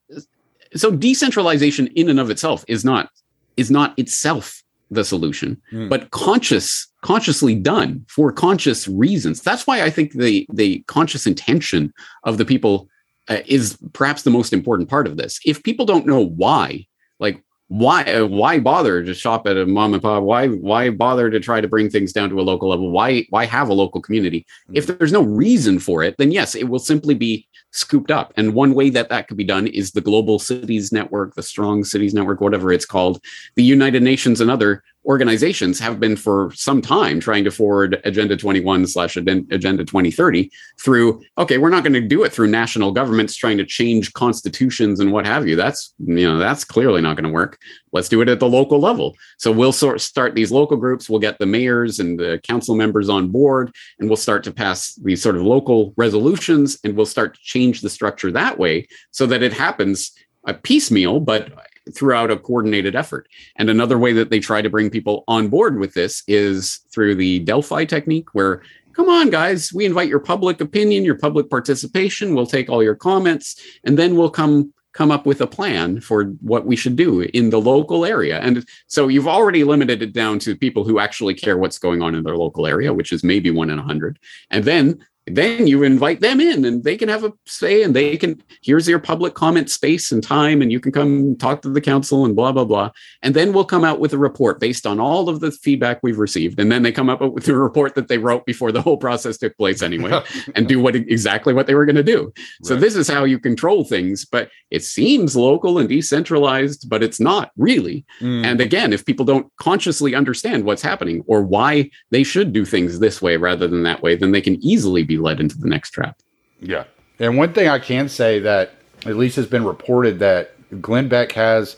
[0.76, 3.10] so decentralization in and of itself is not
[3.58, 5.89] is not itself the solution, mm.
[5.89, 9.42] but conscious, consciously done for conscious reasons.
[9.42, 12.89] That's why I think the the conscious intention of the people
[13.30, 15.39] uh, is perhaps the most important part of this.
[15.46, 16.88] If people don't know why,
[17.20, 20.24] like why uh, why bother to shop at a mom and pop?
[20.24, 22.89] Why why bother to try to bring things down to a local level?
[22.89, 24.46] Why why have a local community?
[24.70, 24.78] Mm.
[24.78, 28.34] If there's no reason for it, then yes, it will simply be scooped up.
[28.36, 31.84] And one way that that could be done is the Global Cities Network, the Strong
[31.84, 33.24] Cities Network, whatever it's called,
[33.56, 38.38] the United Nations and other organizations have been for some time trying to forward Agenda
[38.38, 43.36] 21 slash Agenda 2030 through, okay, we're not going to do it through national governments
[43.36, 45.56] trying to change constitutions and what have you.
[45.56, 47.58] That's, you know, that's clearly not going to work.
[47.91, 49.15] Let's do it at the local level.
[49.39, 51.10] So we'll sort start these local groups.
[51.10, 54.93] We'll get the mayors and the council members on board, and we'll start to pass
[54.93, 59.26] these sort of local resolutions, and we'll start to change the structure that way so
[59.26, 60.12] that it happens
[60.45, 61.52] a piecemeal, but
[61.93, 63.28] throughout a coordinated effort.
[63.56, 67.15] And another way that they try to bring people on board with this is through
[67.15, 68.62] the Delphi technique, where
[68.93, 72.36] come on, guys, we invite your public opinion, your public participation.
[72.36, 76.25] We'll take all your comments, and then we'll come come up with a plan for
[76.41, 78.39] what we should do in the local area.
[78.39, 82.15] And so you've already limited it down to people who actually care what's going on
[82.15, 84.19] in their local area, which is maybe one in a hundred.
[84.49, 84.99] And then
[85.36, 88.88] then you invite them in and they can have a say and they can here's
[88.88, 92.36] your public comment space and time and you can come talk to the council and
[92.36, 92.89] blah blah blah
[93.22, 96.20] and then we'll come out with a report based on all of the feedback we've
[96.20, 98.98] received and then they come up with a report that they wrote before the whole
[98.98, 100.22] process took place anyway
[100.56, 102.46] and do what exactly what they were going to do right.
[102.63, 107.20] so this is how you control things but it seems local and decentralized but it's
[107.20, 108.44] not really mm.
[108.44, 113.00] and again if people don't consciously understand what's happening or why they should do things
[113.00, 115.91] this way rather than that way then they can easily be led into the next
[115.91, 116.17] trap.
[116.60, 116.86] Yeah.
[117.19, 121.34] And one thing I can say that at least has been reported that Glenn Beck
[121.34, 121.77] has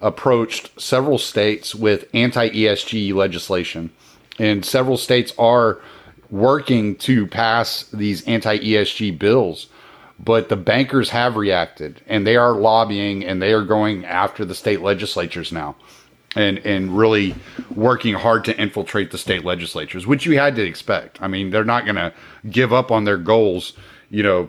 [0.00, 3.90] approached several states with anti ESG legislation,
[4.38, 5.80] and several states are
[6.30, 9.68] working to pass these anti ESG bills.
[10.18, 14.54] But the bankers have reacted and they are lobbying and they are going after the
[14.54, 15.74] state legislatures now
[16.36, 17.34] and and really
[17.74, 21.20] working hard to infiltrate the state legislatures, which you had to expect.
[21.20, 22.12] I mean, they're not going to
[22.50, 23.74] give up on their goals,
[24.10, 24.48] you know,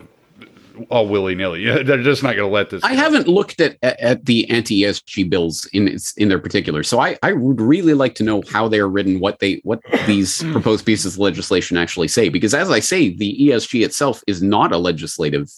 [0.88, 1.64] all willy nilly.
[1.84, 2.82] They're just not going to let this.
[2.84, 2.96] I go.
[2.96, 7.16] haven't looked at at the anti ESG bills in its, in their particular, so I
[7.22, 10.86] I would really like to know how they are written, what they what these proposed
[10.86, 14.78] pieces of legislation actually say, because as I say, the ESG itself is not a
[14.78, 15.50] legislative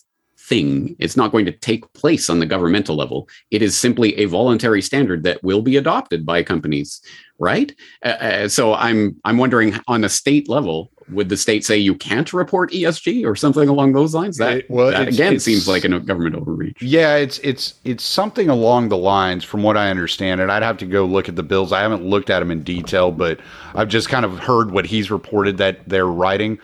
[0.46, 0.96] thing.
[0.98, 3.28] It's not going to take place on the governmental level.
[3.50, 7.00] It is simply a voluntary standard that will be adopted by companies,
[7.38, 7.74] right?
[8.04, 11.94] Uh, uh so I'm I'm wondering on a state level, would the state say you
[11.94, 14.38] can't report ESG or something along those lines?
[14.38, 16.80] That, it, well, that it's, again it's, seems like a government overreach.
[16.82, 20.40] Yeah, it's it's it's something along the lines, from what I understand.
[20.40, 21.72] And I'd have to go look at the bills.
[21.72, 23.40] I haven't looked at them in detail, but
[23.74, 26.58] I've just kind of heard what he's reported that they're writing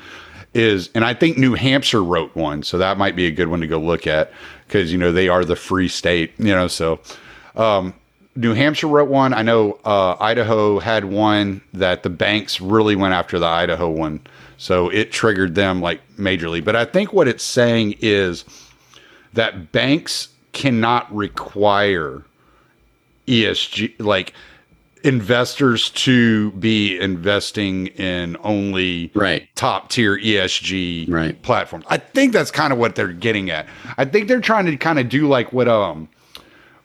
[0.54, 3.60] is, and I think New Hampshire wrote one, so that might be a good one
[3.60, 4.32] to go look at
[4.66, 6.68] because you know they are the free state, you know.
[6.68, 7.00] So
[7.56, 7.94] um,
[8.36, 9.34] New Hampshire wrote one.
[9.34, 14.20] I know uh, Idaho had one that the banks really went after the Idaho one,
[14.56, 16.64] so it triggered them like majorly.
[16.64, 18.44] But I think what it's saying is
[19.32, 22.22] that banks cannot require
[23.26, 24.34] ESG like
[25.04, 29.48] investors to be investing in only right.
[29.54, 31.40] top tier ESG right.
[31.42, 31.84] platforms.
[31.88, 33.66] I think that's kind of what they're getting at.
[33.98, 36.08] I think they're trying to kind of do like what um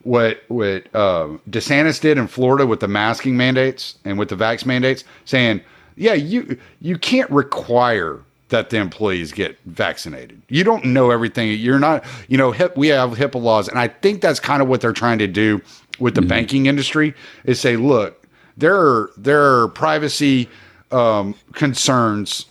[0.07, 4.65] what what uh, DeSantis did in Florida with the masking mandates and with the vax
[4.65, 5.61] mandates, saying,
[5.95, 10.41] yeah, you you can't require that the employees get vaccinated.
[10.47, 11.51] You don't know everything.
[11.59, 14.67] You're not, you know, hip, we have HIPAA laws, and I think that's kind of
[14.67, 15.61] what they're trying to do
[15.99, 16.29] with the mm-hmm.
[16.29, 20.49] banking industry is say, look, there are there are privacy
[20.91, 22.45] um, concerns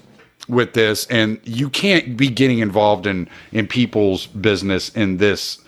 [0.48, 5.58] with this, and you can't be getting involved in in people's business in this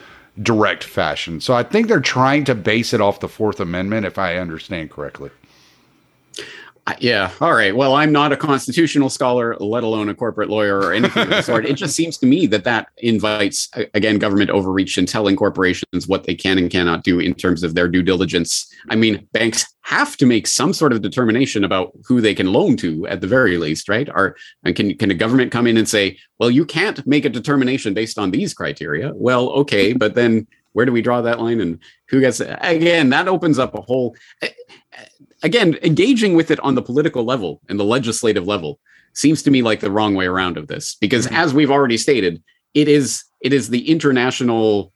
[0.42, 1.40] direct fashion.
[1.40, 4.90] So I think they're trying to base it off the Fourth Amendment, if I understand
[4.90, 5.30] correctly.
[7.00, 7.30] Yeah.
[7.40, 7.74] All right.
[7.74, 11.42] Well, I'm not a constitutional scholar, let alone a corporate lawyer or anything of the
[11.42, 11.66] sort.
[11.66, 16.24] It just seems to me that that invites, again, government overreach and telling corporations what
[16.24, 18.72] they can and cannot do in terms of their due diligence.
[18.88, 22.76] I mean, banks have to make some sort of determination about who they can loan
[22.76, 24.08] to at the very least, right?
[24.14, 27.30] Or and can can a government come in and say, well, you can't make a
[27.30, 29.12] determination based on these criteria?
[29.14, 32.56] Well, okay, but then where do we draw that line and who gets it?
[32.60, 34.14] again that opens up a whole
[35.42, 38.78] again, engaging with it on the political level and the legislative level
[39.14, 41.36] seems to me like the wrong way around of this because mm-hmm.
[41.36, 42.42] as we've already stated,
[42.74, 44.92] it is it is the international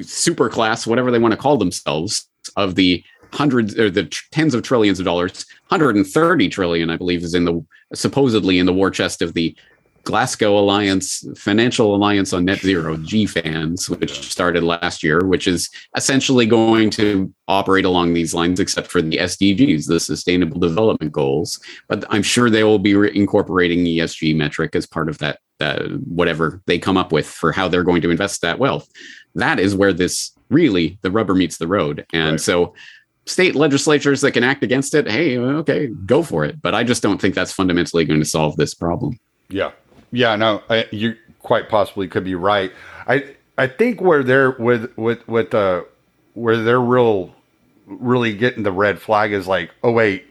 [0.00, 3.02] super class, whatever they want to call themselves, of the
[3.32, 7.64] hundreds or the tens of trillions of dollars 130 trillion i believe is in the
[7.92, 9.54] supposedly in the war chest of the
[10.06, 16.46] Glasgow Alliance, Financial Alliance on Net Zero, GFANZ, which started last year, which is essentially
[16.46, 21.58] going to operate along these lines, except for the SDGs, the Sustainable Development Goals.
[21.88, 26.62] But I'm sure they will be incorporating ESG metric as part of that, uh, whatever
[26.66, 28.88] they come up with for how they're going to invest that wealth.
[29.34, 32.06] That is where this really the rubber meets the road.
[32.12, 32.40] And right.
[32.40, 32.74] so
[33.26, 36.62] state legislatures that can act against it, hey, okay, go for it.
[36.62, 39.18] But I just don't think that's fundamentally going to solve this problem.
[39.48, 39.72] Yeah,
[40.16, 42.72] yeah, no, I, you quite possibly could be right.
[43.06, 45.82] I I think where they're with with with uh,
[46.34, 47.34] where they're real
[47.86, 50.24] really getting the red flag is like, oh wait,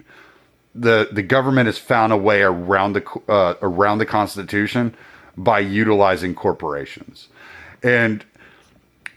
[0.74, 4.96] the the government has found a way around the uh, around the Constitution
[5.38, 7.28] by utilizing corporations,
[7.84, 8.26] and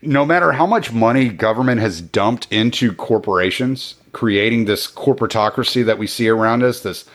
[0.03, 6.07] no matter how much money government has dumped into corporations, creating this corporatocracy that we
[6.07, 7.07] see around us, this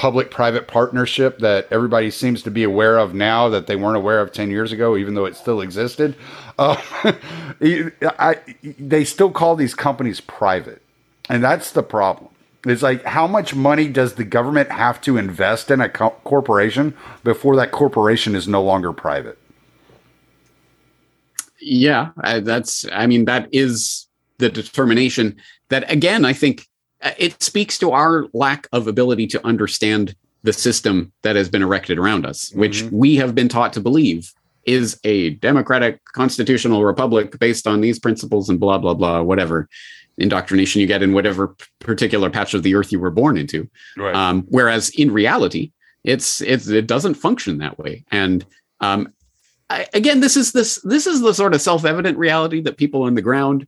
[0.00, 4.22] public private partnership that everybody seems to be aware of now that they weren't aware
[4.22, 6.16] of 10 years ago, even though it still existed.
[6.58, 6.74] Uh,
[7.60, 10.80] I, they still call these companies private.
[11.28, 12.30] And that's the problem.
[12.64, 16.96] It's like, how much money does the government have to invest in a co- corporation
[17.22, 19.36] before that corporation is no longer private?
[21.60, 24.08] Yeah, that's, I mean, that is
[24.38, 25.36] the determination
[25.68, 26.69] that, again, I think
[27.18, 31.98] it speaks to our lack of ability to understand the system that has been erected
[31.98, 32.96] around us, which mm-hmm.
[32.96, 34.32] we have been taught to believe
[34.64, 39.68] is a democratic constitutional republic based on these principles and blah blah blah whatever
[40.18, 44.14] indoctrination you get in whatever particular patch of the earth you were born into right.
[44.14, 45.72] um, whereas in reality
[46.04, 48.44] it's, it's it doesn't function that way and
[48.80, 49.12] um,
[49.70, 53.14] I, again this is this this is the sort of self-evident reality that people on
[53.14, 53.66] the ground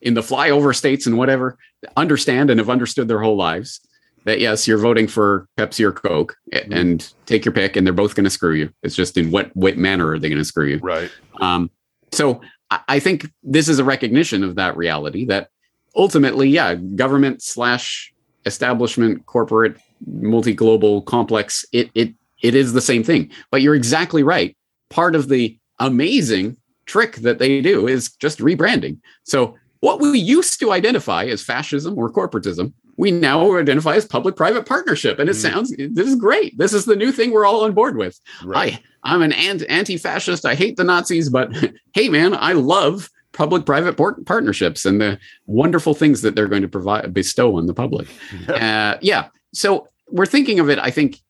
[0.00, 1.58] in the flyover states and whatever
[1.96, 3.80] understand and have understood their whole lives
[4.24, 6.72] that yes, you're voting for Pepsi or Coke mm-hmm.
[6.72, 8.70] and take your pick and they're both going to screw you.
[8.82, 10.78] It's just in what, what manner are they going to screw you?
[10.78, 11.10] Right.
[11.40, 11.70] Um,
[12.12, 15.48] so I think this is a recognition of that reality that
[15.96, 18.12] ultimately, yeah, government slash
[18.44, 24.54] establishment, corporate, multi-global complex, it, it, it is the same thing, but you're exactly right.
[24.90, 28.98] Part of the amazing trick that they do is just rebranding.
[29.24, 34.66] So what we used to identify as fascism or corporatism, we now identify as public-private
[34.66, 35.18] partnership.
[35.18, 35.40] And it mm.
[35.40, 36.58] sounds this is great.
[36.58, 38.20] This is the new thing we're all on board with.
[38.44, 38.74] Right.
[39.04, 40.44] I, I'm an anti-fascist.
[40.44, 41.52] I hate the Nazis, but
[41.94, 47.14] hey, man, I love public-private partnerships and the wonderful things that they're going to provide
[47.14, 48.08] bestow on the public.
[48.48, 48.92] Yeah.
[48.94, 49.28] Uh, yeah.
[49.54, 50.78] So we're thinking of it.
[50.78, 51.20] I think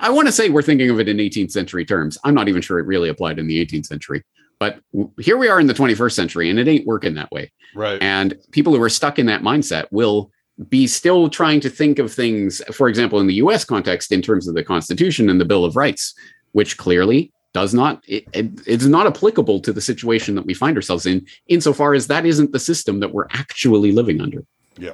[0.00, 2.16] I want to say we're thinking of it in 18th century terms.
[2.24, 4.24] I'm not even sure it really applied in the 18th century.
[4.58, 4.80] But
[5.20, 7.52] here we are in the 21st century and it ain't working that way.
[7.74, 8.02] Right.
[8.02, 10.30] And people who are stuck in that mindset will
[10.68, 14.48] be still trying to think of things, for example, in the US context, in terms
[14.48, 16.14] of the Constitution and the Bill of Rights,
[16.52, 20.76] which clearly does not, it, it, it's not applicable to the situation that we find
[20.76, 24.44] ourselves in, insofar as that isn't the system that we're actually living under.
[24.76, 24.92] Yeah.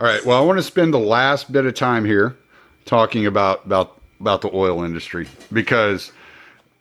[0.00, 0.24] All right.
[0.24, 2.36] Well, I want to spend the last bit of time here
[2.84, 6.10] talking about, about, about the oil industry because,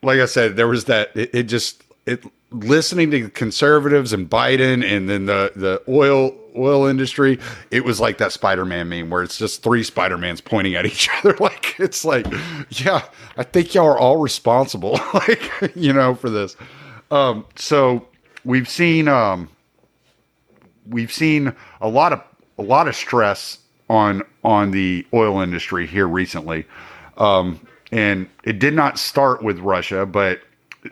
[0.02, 4.84] like I said, there was that, it, it just, it listening to conservatives and Biden
[4.84, 7.38] and then the the oil oil industry,
[7.70, 11.36] it was like that Spider-Man meme where it's just three Spider-Mans pointing at each other.
[11.40, 12.26] Like it's like,
[12.70, 13.04] yeah,
[13.36, 16.56] I think y'all are all responsible, like, you know, for this.
[17.12, 18.08] Um, so
[18.44, 19.50] we've seen um
[20.88, 22.24] we've seen a lot of
[22.58, 26.66] a lot of stress on on the oil industry here recently.
[27.18, 27.60] Um,
[27.92, 30.42] and it did not start with Russia, but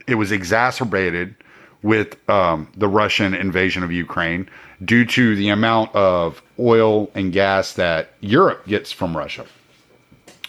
[0.07, 1.35] it was exacerbated
[1.81, 4.49] with um, the Russian invasion of Ukraine
[4.83, 9.45] due to the amount of oil and gas that Europe gets from Russia.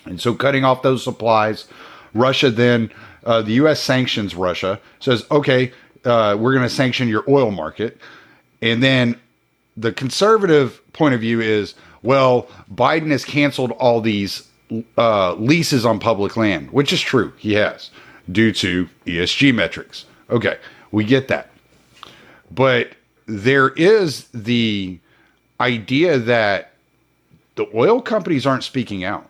[0.06, 1.66] And so, cutting off those supplies,
[2.14, 2.90] Russia then,
[3.24, 3.80] uh, the U.S.
[3.80, 5.72] sanctions Russia, says, okay,
[6.04, 8.00] uh, we're going to sanction your oil market.
[8.62, 9.20] And then
[9.76, 14.48] the conservative point of view is, well, Biden has canceled all these
[14.96, 17.32] uh, leases on public land, which is true.
[17.36, 17.90] He has
[18.30, 20.04] due to ESG metrics.
[20.30, 20.58] Okay,
[20.90, 21.50] we get that.
[22.50, 22.90] But
[23.26, 24.98] there is the
[25.60, 26.72] idea that
[27.56, 29.28] the oil companies aren't speaking out,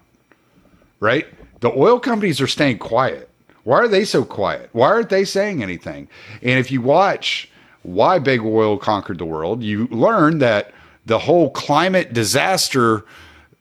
[1.01, 1.27] right?
[1.61, 3.31] The oil companies are staying quiet.
[3.65, 4.71] Why are they so quiet?
[4.73, 6.09] Why aren't they saying anything?
[6.43, 7.51] And if you watch
[7.83, 10.73] why big oil conquered the world, you learn that
[11.07, 13.05] the whole climate disaster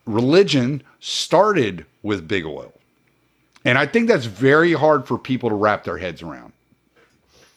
[0.06, 2.74] religion started with big oil.
[3.66, 6.54] And I think that's very hard for people to wrap their heads around.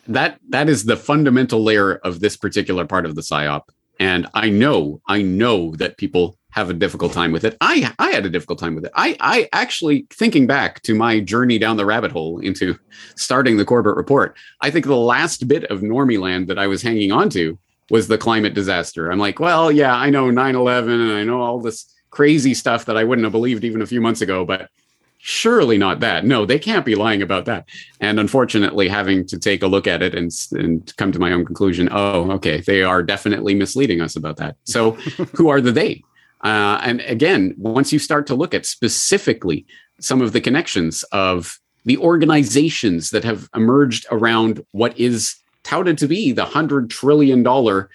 [0.09, 3.65] That that is the fundamental layer of this particular part of the psyop.
[4.01, 7.59] And I know, I know that people have a difficult time with it.
[7.61, 8.93] I I had a difficult time with it.
[8.95, 12.79] I I actually thinking back to my journey down the rabbit hole into
[13.17, 16.81] starting the Corbett report, I think the last bit of normie land that I was
[16.81, 17.59] hanging on to
[17.91, 19.11] was the climate disaster.
[19.11, 22.97] I'm like, well, yeah, I know 9/11 and I know all this crazy stuff that
[22.97, 24.71] I wouldn't have believed even a few months ago, but
[25.19, 26.25] surely not that.
[26.25, 27.69] No, they can't be lying about that.
[28.01, 31.45] And unfortunately, having to take a look at it and, and come to my own
[31.45, 34.57] conclusion, oh, okay, they are definitely misleading us about that.
[34.65, 34.93] So,
[35.37, 36.03] who are the they?
[36.43, 39.67] Uh, and again, once you start to look at specifically
[40.01, 46.07] some of the connections of the organizations that have emerged around what is touted to
[46.07, 47.91] be the hundred trillion dollar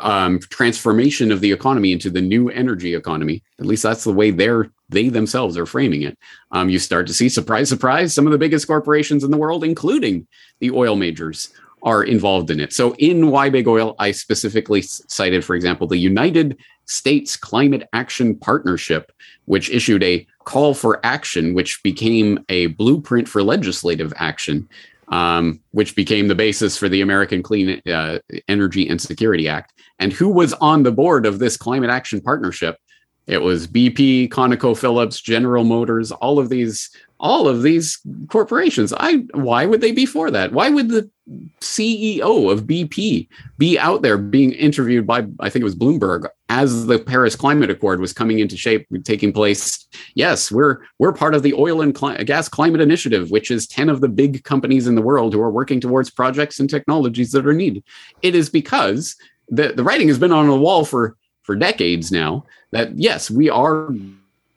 [0.00, 3.42] um, transformation of the economy into the new energy economy.
[3.58, 6.18] At least that's the way they're they themselves are framing it.
[6.50, 9.64] Um, you start to see, surprise, surprise, some of the biggest corporations in the world,
[9.64, 10.26] including
[10.60, 12.72] the oil majors, are involved in it.
[12.72, 18.36] So in Why Big Oil, I specifically cited, for example, the United States Climate Action
[18.36, 19.12] Partnership,
[19.44, 24.68] which issued a call for action, which became a blueprint for legislative action
[25.08, 28.18] um, which became the basis for the American Clean uh,
[28.48, 29.72] Energy and Security Act.
[29.98, 32.78] And who was on the board of this climate action partnership?
[33.26, 37.98] It was BP, ConocoPhillips, General Motors, all of these all of these
[38.28, 38.92] corporations.
[38.94, 40.52] I why would they be for that?
[40.52, 41.10] Why would the
[41.60, 43.26] CEO of BP
[43.58, 47.70] be out there being interviewed by I think it was Bloomberg as the Paris Climate
[47.70, 49.88] Accord was coming into shape, taking place?
[50.14, 53.88] Yes, we're we're part of the oil and cli- gas climate initiative, which is 10
[53.88, 57.46] of the big companies in the world who are working towards projects and technologies that
[57.46, 57.82] are needed.
[58.22, 59.16] It is because
[59.48, 61.16] the, the writing has been on the wall for
[61.46, 63.88] for decades now that yes, we are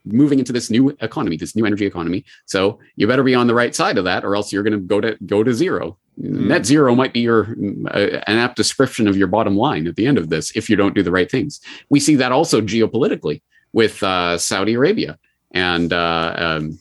[0.05, 2.25] moving into this new economy, this new energy economy.
[2.45, 4.79] So you better be on the right side of that, or else you're going to
[4.79, 5.97] go to go to zero.
[6.19, 6.47] Mm.
[6.47, 7.55] Net zero might be your
[7.91, 10.75] uh, an apt description of your bottom line at the end of this if you
[10.75, 11.61] don't do the right things.
[11.89, 15.17] We see that also geopolitically with uh, Saudi Arabia
[15.51, 15.93] and.
[15.93, 16.79] Uh, um,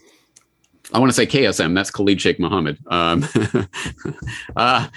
[0.92, 1.74] I want to say KSM.
[1.74, 2.78] That's Khalid Sheikh Mohammed.
[2.86, 3.22] Um,
[4.56, 4.88] uh,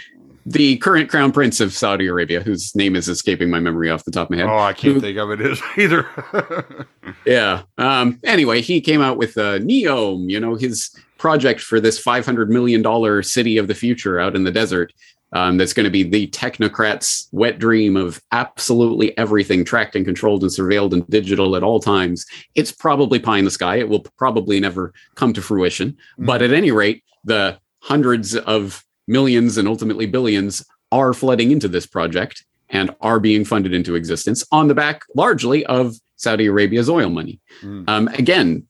[0.46, 4.12] the current crown prince of Saudi Arabia, whose name is escaping my memory off the
[4.12, 4.48] top of my head.
[4.48, 6.88] Oh, I can't who, think of it either.
[7.26, 7.64] yeah.
[7.78, 12.48] Um, anyway, he came out with uh, Neom, you know, his project for this $500
[12.50, 14.94] million city of the future out in the desert.
[15.34, 20.42] Um, that's going to be the technocrats' wet dream of absolutely everything tracked and controlled
[20.42, 22.26] and surveilled and digital at all times.
[22.56, 23.78] It's probably pie in the sky.
[23.78, 25.92] It will probably never come to fruition.
[25.92, 26.26] Mm-hmm.
[26.26, 31.86] But at any rate, the hundreds of millions and ultimately billions are flooding into this
[31.86, 37.10] project and are being funded into existence on the back largely of Saudi Arabia's oil
[37.10, 37.40] money.
[37.62, 37.90] Mm.
[37.90, 38.66] Um, again,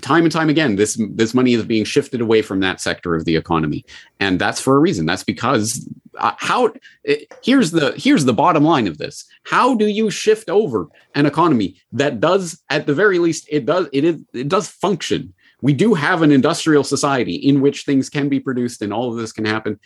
[0.00, 3.24] time and time again, this this money is being shifted away from that sector of
[3.24, 3.84] the economy,
[4.20, 5.04] and that's for a reason.
[5.06, 5.86] That's because
[6.18, 6.72] uh, how
[7.02, 11.26] it, here's the here's the bottom line of this: How do you shift over an
[11.26, 15.72] economy that does, at the very least, it does it is it does function we
[15.72, 19.32] do have an industrial society in which things can be produced and all of this
[19.32, 19.80] can happen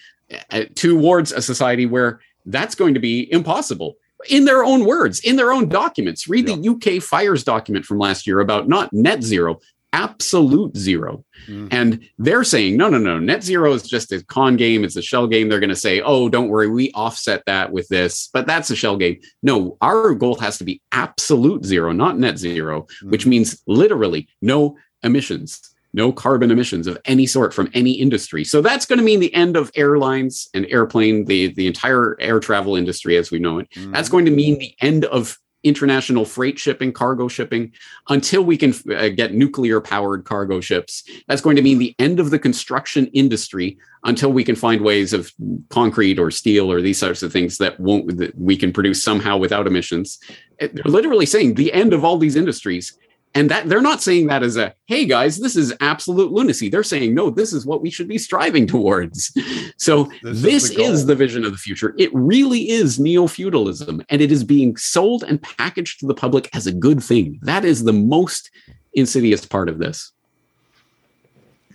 [0.51, 3.97] uh, towards a society where that's going to be impossible
[4.29, 6.57] in their own words in their own documents read yeah.
[6.57, 9.61] the uk fires document from last year about not net zero
[9.93, 11.68] absolute zero mm.
[11.70, 15.03] and they're saying no no no net zero is just a con game it's a
[15.03, 18.47] shell game they're going to say oh don't worry we offset that with this but
[18.47, 22.87] that's a shell game no our goal has to be absolute zero not net zero
[23.03, 23.11] mm.
[23.11, 28.45] which means literally no emissions, no carbon emissions of any sort from any industry.
[28.45, 32.41] So that's going to mean the end of airlines and airplane, the, the entire air
[32.41, 33.71] travel industry as we know it.
[33.71, 33.93] Mm-hmm.
[33.93, 37.73] That's going to mean the end of international freight shipping, cargo shipping,
[38.09, 41.03] until we can uh, get nuclear powered cargo ships.
[41.27, 45.13] That's going to mean the end of the construction industry until we can find ways
[45.13, 45.33] of
[45.69, 49.37] concrete or steel or these sorts of things that won't that we can produce somehow
[49.37, 50.19] without emissions.
[50.61, 52.97] They're literally saying the end of all these industries
[53.35, 56.68] and that they're not saying that as a hey guys this is absolute lunacy.
[56.68, 59.33] They're saying no this is what we should be striving towards.
[59.81, 61.95] So this, this is, the, is the vision of the future.
[61.99, 66.66] It really is neo-feudalism and it is being sold and packaged to the public as
[66.66, 67.39] a good thing.
[67.43, 68.51] That is the most
[68.95, 70.12] insidious part of this.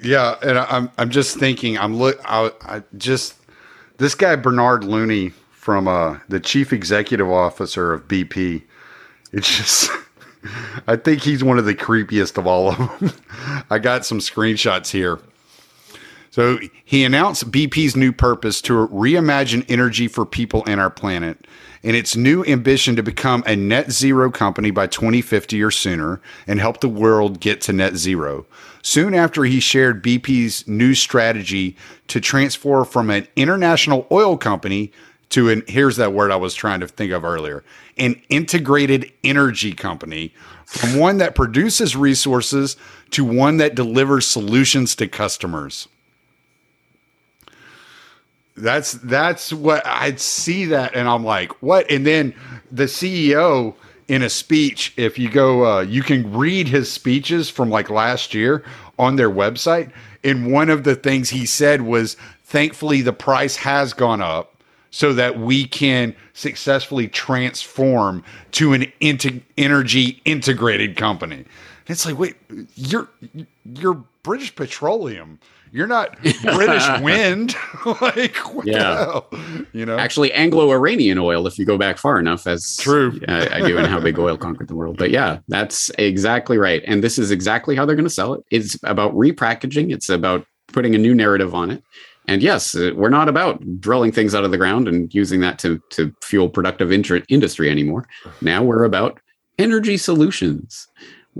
[0.01, 3.35] Yeah and i'm i'm just thinking i'm look I, I just
[3.97, 8.63] this guy bernard looney from uh the chief executive officer of bp
[9.31, 9.89] it's just
[10.87, 13.11] I think he's one of the creepiest of all of them.
[13.69, 15.19] I got some screenshots here.
[16.33, 21.45] So he announced BP's new purpose to reimagine energy for people and our planet
[21.83, 26.59] and its new ambition to become a net zero company by 2050 or sooner and
[26.59, 28.47] help the world get to net zero.
[28.81, 31.77] Soon after he shared BP's new strategy
[32.07, 34.91] to transform from an international oil company
[35.33, 37.63] to an here's that word I was trying to think of earlier
[37.97, 40.31] an integrated energy company
[40.65, 42.77] from one that produces resources
[43.11, 45.87] to one that delivers solutions to customers.
[48.55, 51.89] That's that's what I'd see that and I'm like, what?
[51.89, 52.35] And then
[52.71, 53.75] the CEO
[54.07, 54.93] in a speech.
[54.97, 58.63] If you go, uh, you can read his speeches from like last year
[58.99, 59.91] on their website.
[60.23, 64.52] And one of the things he said was, thankfully, the price has gone up
[64.93, 71.37] so that we can successfully transform to an energy integrated company.
[71.37, 71.45] And
[71.87, 72.35] it's like, wait,
[72.75, 73.09] you're
[73.65, 75.39] you're British Petroleum.
[75.71, 77.55] You're not British Wind.
[78.01, 79.21] like, yeah,
[79.73, 79.97] you know.
[79.97, 81.47] Actually, Anglo-Iranian oil.
[81.47, 84.37] If you go back far enough, as true, I, I do, and how big oil
[84.37, 84.97] conquered the world.
[84.97, 86.83] But yeah, that's exactly right.
[86.85, 88.43] And this is exactly how they're going to sell it.
[88.51, 89.91] It's about repackaging.
[89.91, 91.83] It's about putting a new narrative on it.
[92.27, 95.59] And yes, uh, we're not about drilling things out of the ground and using that
[95.59, 98.07] to to fuel productive inter- industry anymore.
[98.41, 99.19] Now we're about
[99.57, 100.87] energy solutions.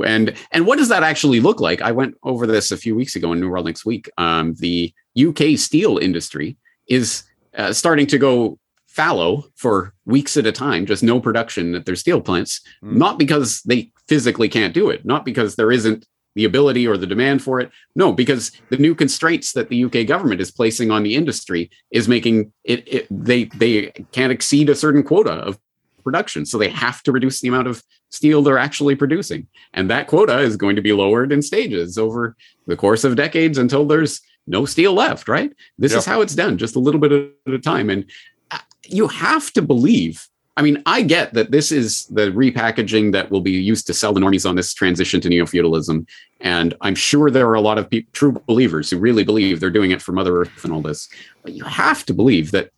[0.06, 1.82] And and what does that actually look like?
[1.82, 4.10] I went over this a few weeks ago in New World Next Week.
[4.18, 6.58] Um, the UK steel industry
[6.88, 7.24] is
[7.56, 8.58] uh, starting to go
[8.88, 12.94] fallow for weeks at a time, just no production at their steel plants, mm.
[12.94, 16.06] not because they physically can't do it, not because there isn't
[16.36, 17.72] the ability or the demand for it.
[17.96, 22.08] No, because the new constraints that the UK government is placing on the industry is
[22.08, 25.60] making it, it they they can't exceed a certain quota of
[26.04, 26.46] production.
[26.46, 29.48] So they have to reduce the amount of steel they're actually producing.
[29.74, 32.36] And that quota is going to be lowered in stages over
[32.68, 35.52] the course of decades until there's no steel left, right?
[35.78, 37.12] This is how it's done, just a little bit
[37.48, 37.90] at a time.
[37.90, 38.06] And
[38.52, 43.32] uh, you have to believe I mean, I get that this is the repackaging that
[43.32, 46.06] will be used to sell the normies on this transition to neo feudalism.
[46.42, 49.72] And I'm sure there are a lot of people, true believers who really believe they're
[49.72, 51.10] doing it for Mother Earth and all this.
[51.42, 52.72] But you have to believe that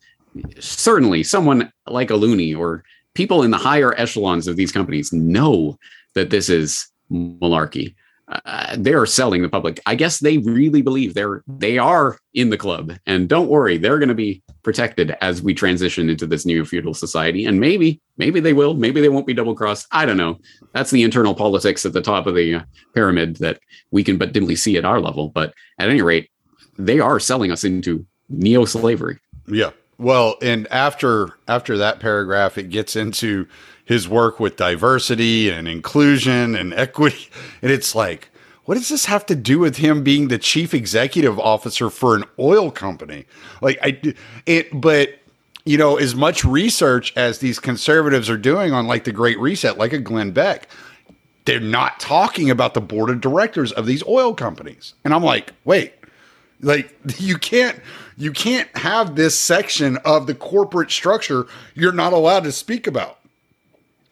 [0.58, 2.82] certainly someone like a Looney or
[3.14, 5.78] people in the higher echelons of these companies know
[6.14, 7.94] that this is malarkey
[8.28, 9.80] uh, they are selling the public.
[9.86, 13.98] I guess they really believe they're they are in the club, and don't worry, they're
[13.98, 17.46] going to be protected as we transition into this new feudal society.
[17.46, 19.86] And maybe, maybe they will, maybe they won't be double crossed.
[19.92, 20.40] I don't know.
[20.72, 22.62] That's the internal politics at the top of the uh,
[22.94, 23.60] pyramid that
[23.92, 25.28] we can but dimly see at our level.
[25.28, 26.30] But at any rate,
[26.76, 29.18] they are selling us into neo slavery.
[29.46, 29.70] Yeah.
[29.98, 33.46] Well, and after after that paragraph, it gets into
[33.86, 37.30] his work with diversity and inclusion and equity.
[37.62, 38.28] And it's like,
[38.66, 42.24] what does this have to do with him being the chief executive officer for an
[42.38, 43.24] oil company?
[43.62, 44.14] Like, I,
[44.44, 45.18] it, but
[45.64, 49.78] you know, as much research as these conservatives are doing on like the Great Reset,
[49.78, 50.68] like a Glenn Beck,
[51.44, 54.94] they're not talking about the board of directors of these oil companies.
[55.04, 55.94] And I'm like, wait,
[56.60, 57.80] like you can't
[58.16, 63.18] you can't have this section of the corporate structure you're not allowed to speak about.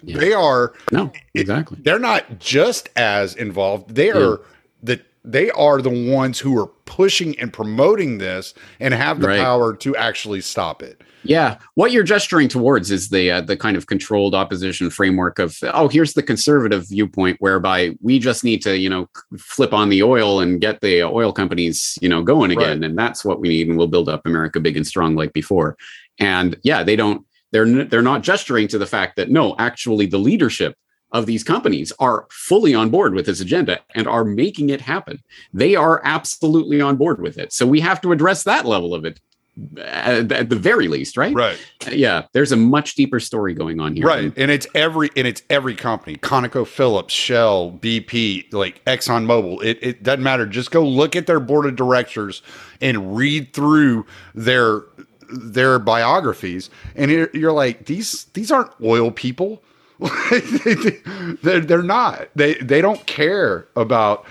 [0.07, 0.19] Yeah.
[0.19, 1.79] They are no exactly.
[1.83, 3.95] They're not just as involved.
[3.95, 4.37] They are yeah.
[4.83, 9.41] the they are the ones who are pushing and promoting this and have the right.
[9.41, 11.01] power to actually stop it.
[11.27, 15.59] Yeah, what you're gesturing towards is the uh, the kind of controlled opposition framework of
[15.73, 20.03] oh, here's the conservative viewpoint whereby we just need to you know flip on the
[20.03, 22.91] oil and get the oil companies you know going again, right.
[22.91, 25.79] and that's what we need, and we'll build up America big and strong like before.
[26.19, 30.19] And yeah, they don't they're they're not gesturing to the fact that no, actually the
[30.19, 30.77] leadership
[31.13, 35.23] of these companies are fully on board with this agenda and are making it happen.
[35.53, 37.53] They are absolutely on board with it.
[37.53, 39.21] So we have to address that level of it
[39.79, 41.33] at, the very least, right?
[41.33, 41.57] Right.
[41.87, 44.05] Uh, yeah, there's a much deeper story going on here.
[44.05, 49.63] Right, and it's every and it's every company: ConocoPhillips, Shell, BP, like ExxonMobil.
[49.63, 50.45] It it doesn't matter.
[50.45, 52.43] Just go look at their board of directors
[52.81, 54.83] and read through their
[55.35, 59.63] their biographies, and you're like, these these aren't oil people.
[61.43, 62.29] they're, they're not.
[62.35, 64.27] They they don't care about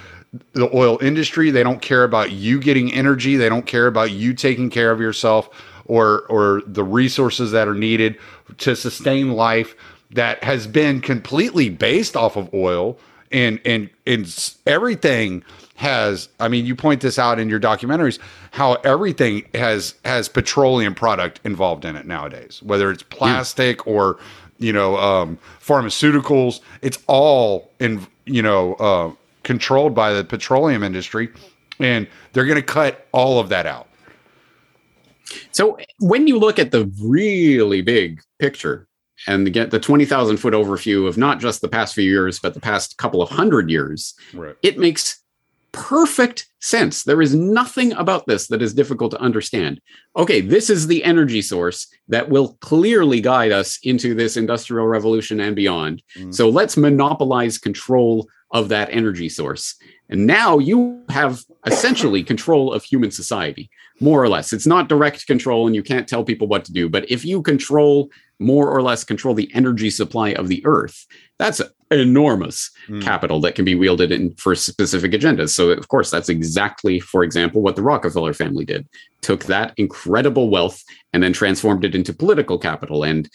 [0.53, 1.51] the oil industry.
[1.51, 3.37] They don't care about you getting energy.
[3.37, 5.49] They don't care about you taking care of yourself
[5.85, 8.17] or or the resources that are needed
[8.59, 9.75] to sustain life
[10.11, 12.97] that has been completely based off of oil
[13.31, 15.43] and and and everything
[15.84, 18.17] has i mean you point this out in your documentaries
[18.51, 24.17] how everything has has petroleum product involved in it nowadays whether it's plastic or
[24.63, 26.61] you know um, pharmaceuticals.
[26.81, 29.11] It's all in you know uh,
[29.43, 31.29] controlled by the petroleum industry
[31.79, 33.88] and they're going to cut all of that out.
[35.51, 38.88] So when you look at the really big picture
[39.25, 42.59] and get the 20,000 foot overview of not just the past few years, but the
[42.59, 44.55] past couple of hundred years, right.
[44.61, 45.22] it makes
[45.74, 47.03] perfect sense.
[47.03, 49.82] There is nothing about this that is difficult to understand.
[50.15, 55.41] Okay, this is the energy source that will clearly guide us into this industrial revolution
[55.41, 56.01] and beyond.
[56.17, 56.32] Mm-hmm.
[56.32, 59.76] So let's monopolize control of that energy source.
[60.09, 63.69] And now you have essentially control of human society.
[64.03, 64.51] More or less.
[64.51, 66.89] It's not direct control and you can't tell people what to do.
[66.89, 71.05] But if you control more or less control the energy supply of the earth,
[71.39, 73.01] that's enormous mm.
[73.01, 75.49] capital that can be wielded in for specific agendas.
[75.49, 78.87] So of course, that's exactly, for example, what the Rockefeller family did.
[79.21, 80.83] Took that incredible wealth
[81.13, 83.29] and then transformed it into political capital and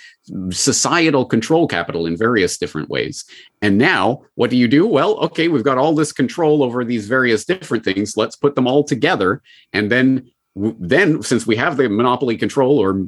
[0.51, 3.25] societal control capital in various different ways.
[3.63, 4.87] And now, what do you do?
[4.87, 8.17] Well, okay, we've got all this control over these various different things.
[8.17, 9.41] Let's put them all together
[9.73, 10.31] and then
[10.79, 13.01] then since we have the monopoly control or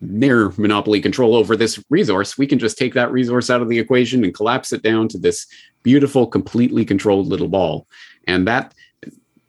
[0.00, 3.78] near monopoly control over this resource we can just take that resource out of the
[3.78, 5.46] equation and collapse it down to this
[5.84, 7.86] beautiful completely controlled little ball.
[8.26, 8.74] And that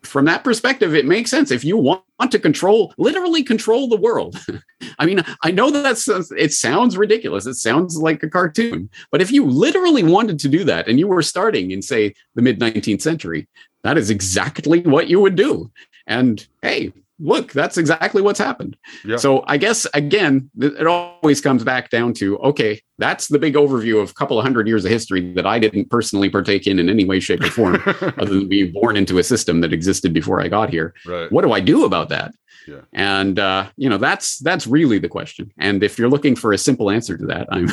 [0.03, 1.49] from that perspective it makes sense.
[1.49, 4.38] If you want to control literally control the world.
[4.99, 7.47] I mean i know that that's it sounds ridiculous.
[7.47, 8.89] It sounds like a cartoon.
[9.11, 12.41] But if you literally wanted to do that and you were starting in say the
[12.41, 13.47] mid 19th century
[13.84, 15.71] that is exactly what you would do.
[16.07, 18.78] And hey look, that's exactly what's happened.
[19.03, 19.18] Yeah.
[19.18, 24.01] So I guess again, it always comes back down to okay, that's the big overview
[24.01, 26.89] of a couple of hundred years of history that I didn't personally partake in in
[26.89, 30.41] any way, shape, or form, other than being born into a system that existed before
[30.41, 30.93] I got here.
[31.05, 31.32] Right.
[31.32, 32.34] What do I do about that?
[32.68, 32.82] Yeah.
[32.93, 35.51] And uh, you know that's that's really the question.
[35.57, 37.70] And if you're looking for a simple answer to that, I'm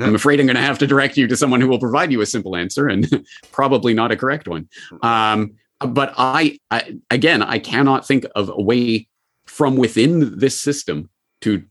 [0.02, 2.20] I'm afraid I'm going to have to direct you to someone who will provide you
[2.20, 4.68] a simple answer and probably not a correct one.
[5.02, 9.08] Um, but I, I again, I cannot think of a way
[9.46, 11.08] from within this system
[11.42, 11.62] to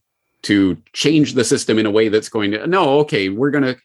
[0.43, 3.75] to change the system in a way that's going to no okay we're going to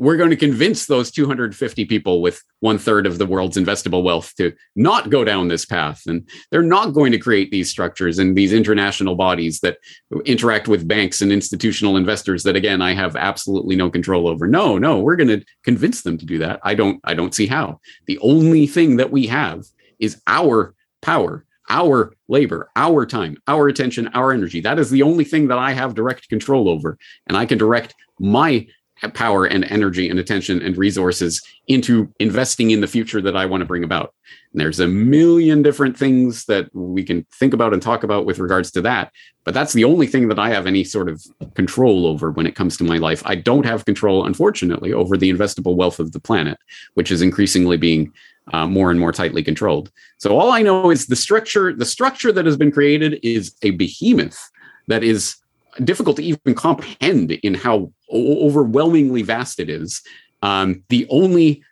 [0.00, 4.34] we're going to convince those 250 people with one third of the world's investable wealth
[4.34, 6.00] to not go down this path.
[6.06, 9.76] And they're not going to create these structures and these international bodies that
[10.24, 14.48] interact with banks and institutional investors that again, I have absolutely no control over.
[14.48, 16.60] No, no, we're going to convince them to do that.
[16.62, 17.78] I don't, I don't see how.
[18.06, 19.66] The only thing that we have
[19.98, 24.60] is our power our labor, our time, our attention, our energy.
[24.60, 26.98] That is the only thing that I have direct control over.
[27.28, 28.66] And I can direct my
[29.08, 33.62] power and energy and attention and resources into investing in the future that I want
[33.62, 34.14] to bring about.
[34.52, 38.38] And there's a million different things that we can think about and talk about with
[38.38, 39.12] regards to that.
[39.44, 41.24] But that's the only thing that I have any sort of
[41.54, 43.22] control over when it comes to my life.
[43.24, 46.58] I don't have control, unfortunately, over the investable wealth of the planet,
[46.94, 48.12] which is increasingly being
[48.52, 49.90] uh, more and more tightly controlled.
[50.18, 53.70] So all I know is the structure, the structure that has been created is a
[53.70, 54.50] behemoth
[54.88, 55.36] that is
[55.84, 60.02] difficult to even comprehend in how overwhelmingly vast it is.
[60.42, 61.62] Um, the only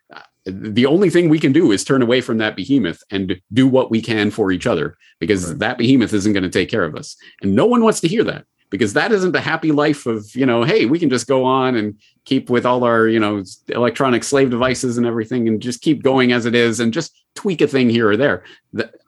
[0.44, 3.90] the only thing we can do is turn away from that behemoth and do what
[3.90, 5.58] we can for each other because right.
[5.58, 8.24] that behemoth isn't going to take care of us and no one wants to hear
[8.24, 11.44] that because that isn't the happy life of you know hey we can just go
[11.44, 15.82] on and keep with all our you know electronic slave devices and everything and just
[15.82, 18.42] keep going as it is and just tweak a thing here or there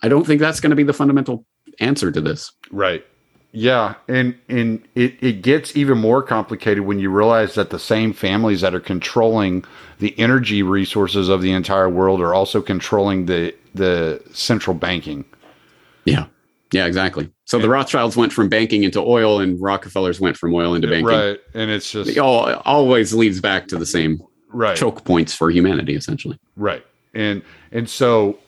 [0.03, 1.45] i don't think that's going to be the fundamental
[1.79, 3.05] answer to this right
[3.53, 8.13] yeah, and and it, it gets even more complicated when you realize that the same
[8.13, 9.65] families that are controlling
[9.99, 15.25] the energy resources of the entire world are also controlling the the central banking.
[16.05, 16.27] Yeah.
[16.73, 17.29] Yeah, exactly.
[17.47, 20.87] So and, the Rothschilds went from banking into oil and Rockefellers went from oil into
[20.87, 21.07] banking.
[21.07, 21.41] Right.
[21.53, 24.23] And it's just it all always leads back to the same
[24.53, 24.77] right.
[24.77, 26.39] choke points for humanity essentially.
[26.57, 26.87] Right.
[27.13, 27.43] And
[27.73, 28.39] and so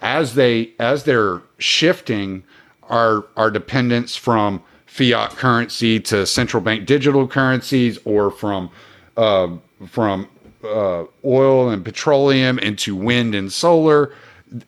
[0.00, 2.44] as they as they're shifting
[2.88, 8.70] our our dependence from fiat currency to central bank digital currencies, or from
[9.16, 9.48] uh,
[9.86, 10.28] from
[10.64, 14.12] uh, oil and petroleum into wind and solar.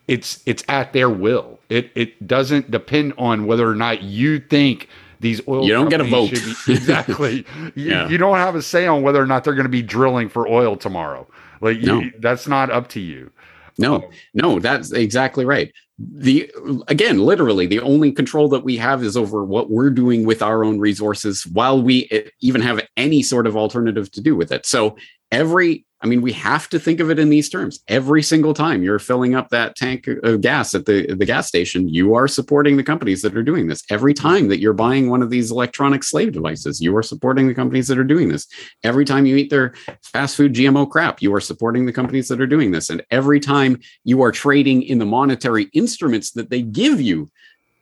[0.07, 1.59] It's it's at their will.
[1.69, 4.89] It it doesn't depend on whether or not you think
[5.21, 5.64] these oil.
[5.64, 6.31] You don't get a vote.
[6.31, 7.47] Be, exactly.
[7.75, 8.09] you, yeah.
[8.09, 10.49] you, don't have a say on whether or not they're going to be drilling for
[10.49, 11.27] oil tomorrow.
[11.61, 12.01] Like no.
[12.01, 13.31] you, that's not up to you.
[13.79, 15.72] No, no, that's exactly right.
[15.99, 16.51] The
[16.87, 20.64] again literally the only control that we have is over what we're doing with our
[20.64, 24.66] own resources while we eh, even have any sort of alternative to do with it.
[24.66, 24.97] So
[25.33, 27.81] every I mean, we have to think of it in these terms.
[27.89, 31.89] Every single time you're filling up that tank of gas at the, the gas station,
[31.89, 33.83] you are supporting the companies that are doing this.
[33.91, 37.55] Every time that you're buying one of these electronic slave devices, you are supporting the
[37.55, 38.47] companies that are doing this.
[38.85, 42.41] Every time you eat their fast food GMO crap, you are supporting the companies that
[42.41, 42.91] are doing this.
[42.91, 47.31] And every time you are trading in the monetary instruments that they give you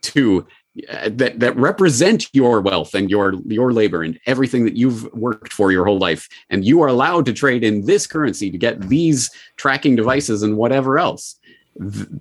[0.03, 0.47] to
[0.91, 5.51] Uh, that that represent your wealth and your your labor and everything that you've worked
[5.51, 6.29] for your whole life.
[6.51, 10.59] And you are allowed to trade in this currency to get these tracking devices and
[10.59, 11.37] whatever else.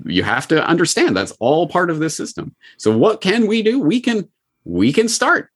[0.06, 2.56] You have to understand that's all part of this system.
[2.78, 3.78] So what can we do?
[3.78, 4.30] We can
[4.64, 5.50] we can start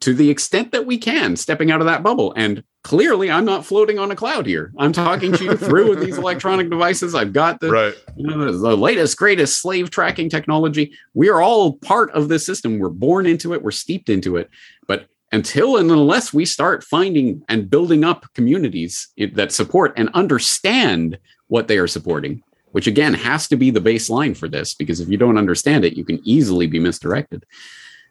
[0.00, 2.32] to the extent that we can, stepping out of that bubble.
[2.36, 4.72] And clearly, I'm not floating on a cloud here.
[4.78, 7.14] I'm talking to you through with these electronic devices.
[7.14, 7.94] I've got the, right.
[8.16, 10.92] you know, the latest, greatest slave tracking technology.
[11.14, 12.78] We are all part of this system.
[12.78, 13.62] We're born into it.
[13.62, 14.50] We're steeped into it.
[14.86, 21.18] But until and unless we start finding and building up communities that support and understand
[21.48, 22.42] what they are supporting,
[22.72, 25.96] which again has to be the baseline for this, because if you don't understand it,
[25.96, 27.44] you can easily be misdirected.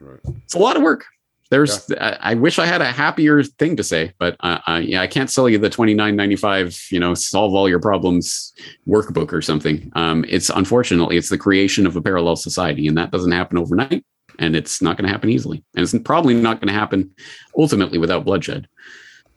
[0.01, 0.19] Right.
[0.43, 1.05] It's a lot of work.
[1.55, 2.17] There's, yeah.
[2.21, 5.07] I, I, wish I had a happier thing to say, but uh, uh, yeah, I
[5.07, 8.51] can't sell you the twenty nine ninety five, you know, solve all your problems
[8.85, 9.89] workbook or something.
[9.95, 14.03] Um, it's unfortunately, it's the creation of a parallel society, and that doesn't happen overnight,
[14.37, 17.09] and it's not going to happen easily, and it's probably not going to happen
[17.57, 18.67] ultimately without bloodshed.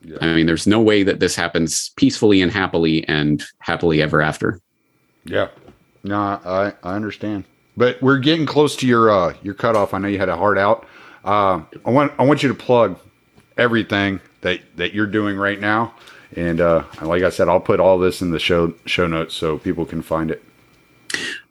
[0.01, 0.17] Yeah.
[0.19, 4.59] I mean, there's no way that this happens peacefully and happily and happily ever after.
[5.23, 5.47] Yeah,
[6.03, 7.45] no, I I understand,
[7.77, 9.93] but we're getting close to your uh your cutoff.
[9.93, 10.85] I know you had a hard out.
[11.23, 12.99] Uh, I want I want you to plug
[13.57, 15.93] everything that that you're doing right now,
[16.35, 19.57] and uh, like I said, I'll put all this in the show show notes so
[19.57, 20.43] people can find it.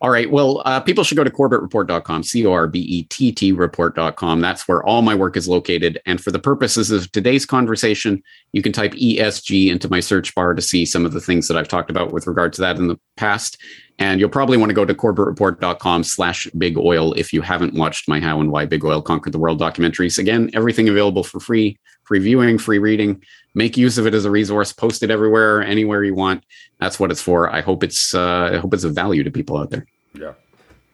[0.01, 0.31] All right.
[0.31, 4.41] Well, uh, people should go to corbettreport.com, C O R B E T T report.com.
[4.41, 6.01] That's where all my work is located.
[6.07, 10.55] And for the purposes of today's conversation, you can type ESG into my search bar
[10.55, 12.87] to see some of the things that I've talked about with regard to that in
[12.87, 13.59] the past.
[13.99, 18.09] And you'll probably want to go to corbettreport.com slash big oil if you haven't watched
[18.09, 20.19] my How and Why Big Oil Conquered the World documentaries.
[20.19, 23.21] Again, everything available for free, free viewing, free reading.
[23.55, 26.45] Make use of it as a resource, post it everywhere, anywhere you want.
[26.79, 27.53] That's what it's for.
[27.53, 29.85] I hope it's uh, I hope it's of value to people out there.
[30.15, 30.35] Yeah.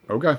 [0.08, 0.38] Okay.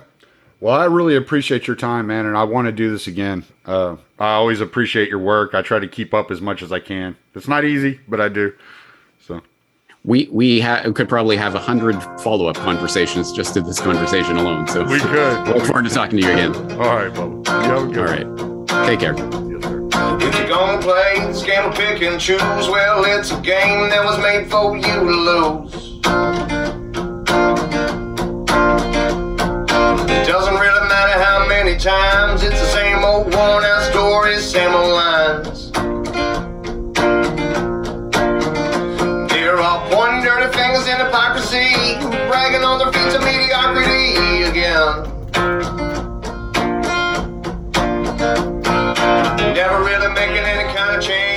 [0.61, 3.43] Well, I really appreciate your time, man, and I want to do this again.
[3.65, 5.53] Uh, I always appreciate your work.
[5.53, 7.15] I try to keep up as much as I can.
[7.35, 8.53] It's not easy, but I do
[10.05, 14.37] we we ha- could probably have a hundred follow up conversations just to this conversation
[14.37, 14.67] alone.
[14.67, 15.47] So we could.
[15.47, 16.55] Look forward to talking to you again.
[16.73, 17.97] All right, Bubba.
[17.97, 18.27] All right.
[18.27, 18.65] One.
[18.85, 19.15] Take care.
[20.21, 21.15] If you're gonna play
[21.75, 25.99] pick and choose, well, it's a game that was made for you to lose.
[30.09, 34.73] It doesn't really matter how many times, it's the same old worn out story, same
[34.73, 35.14] old line.
[49.55, 51.34] Never really making any kind of change.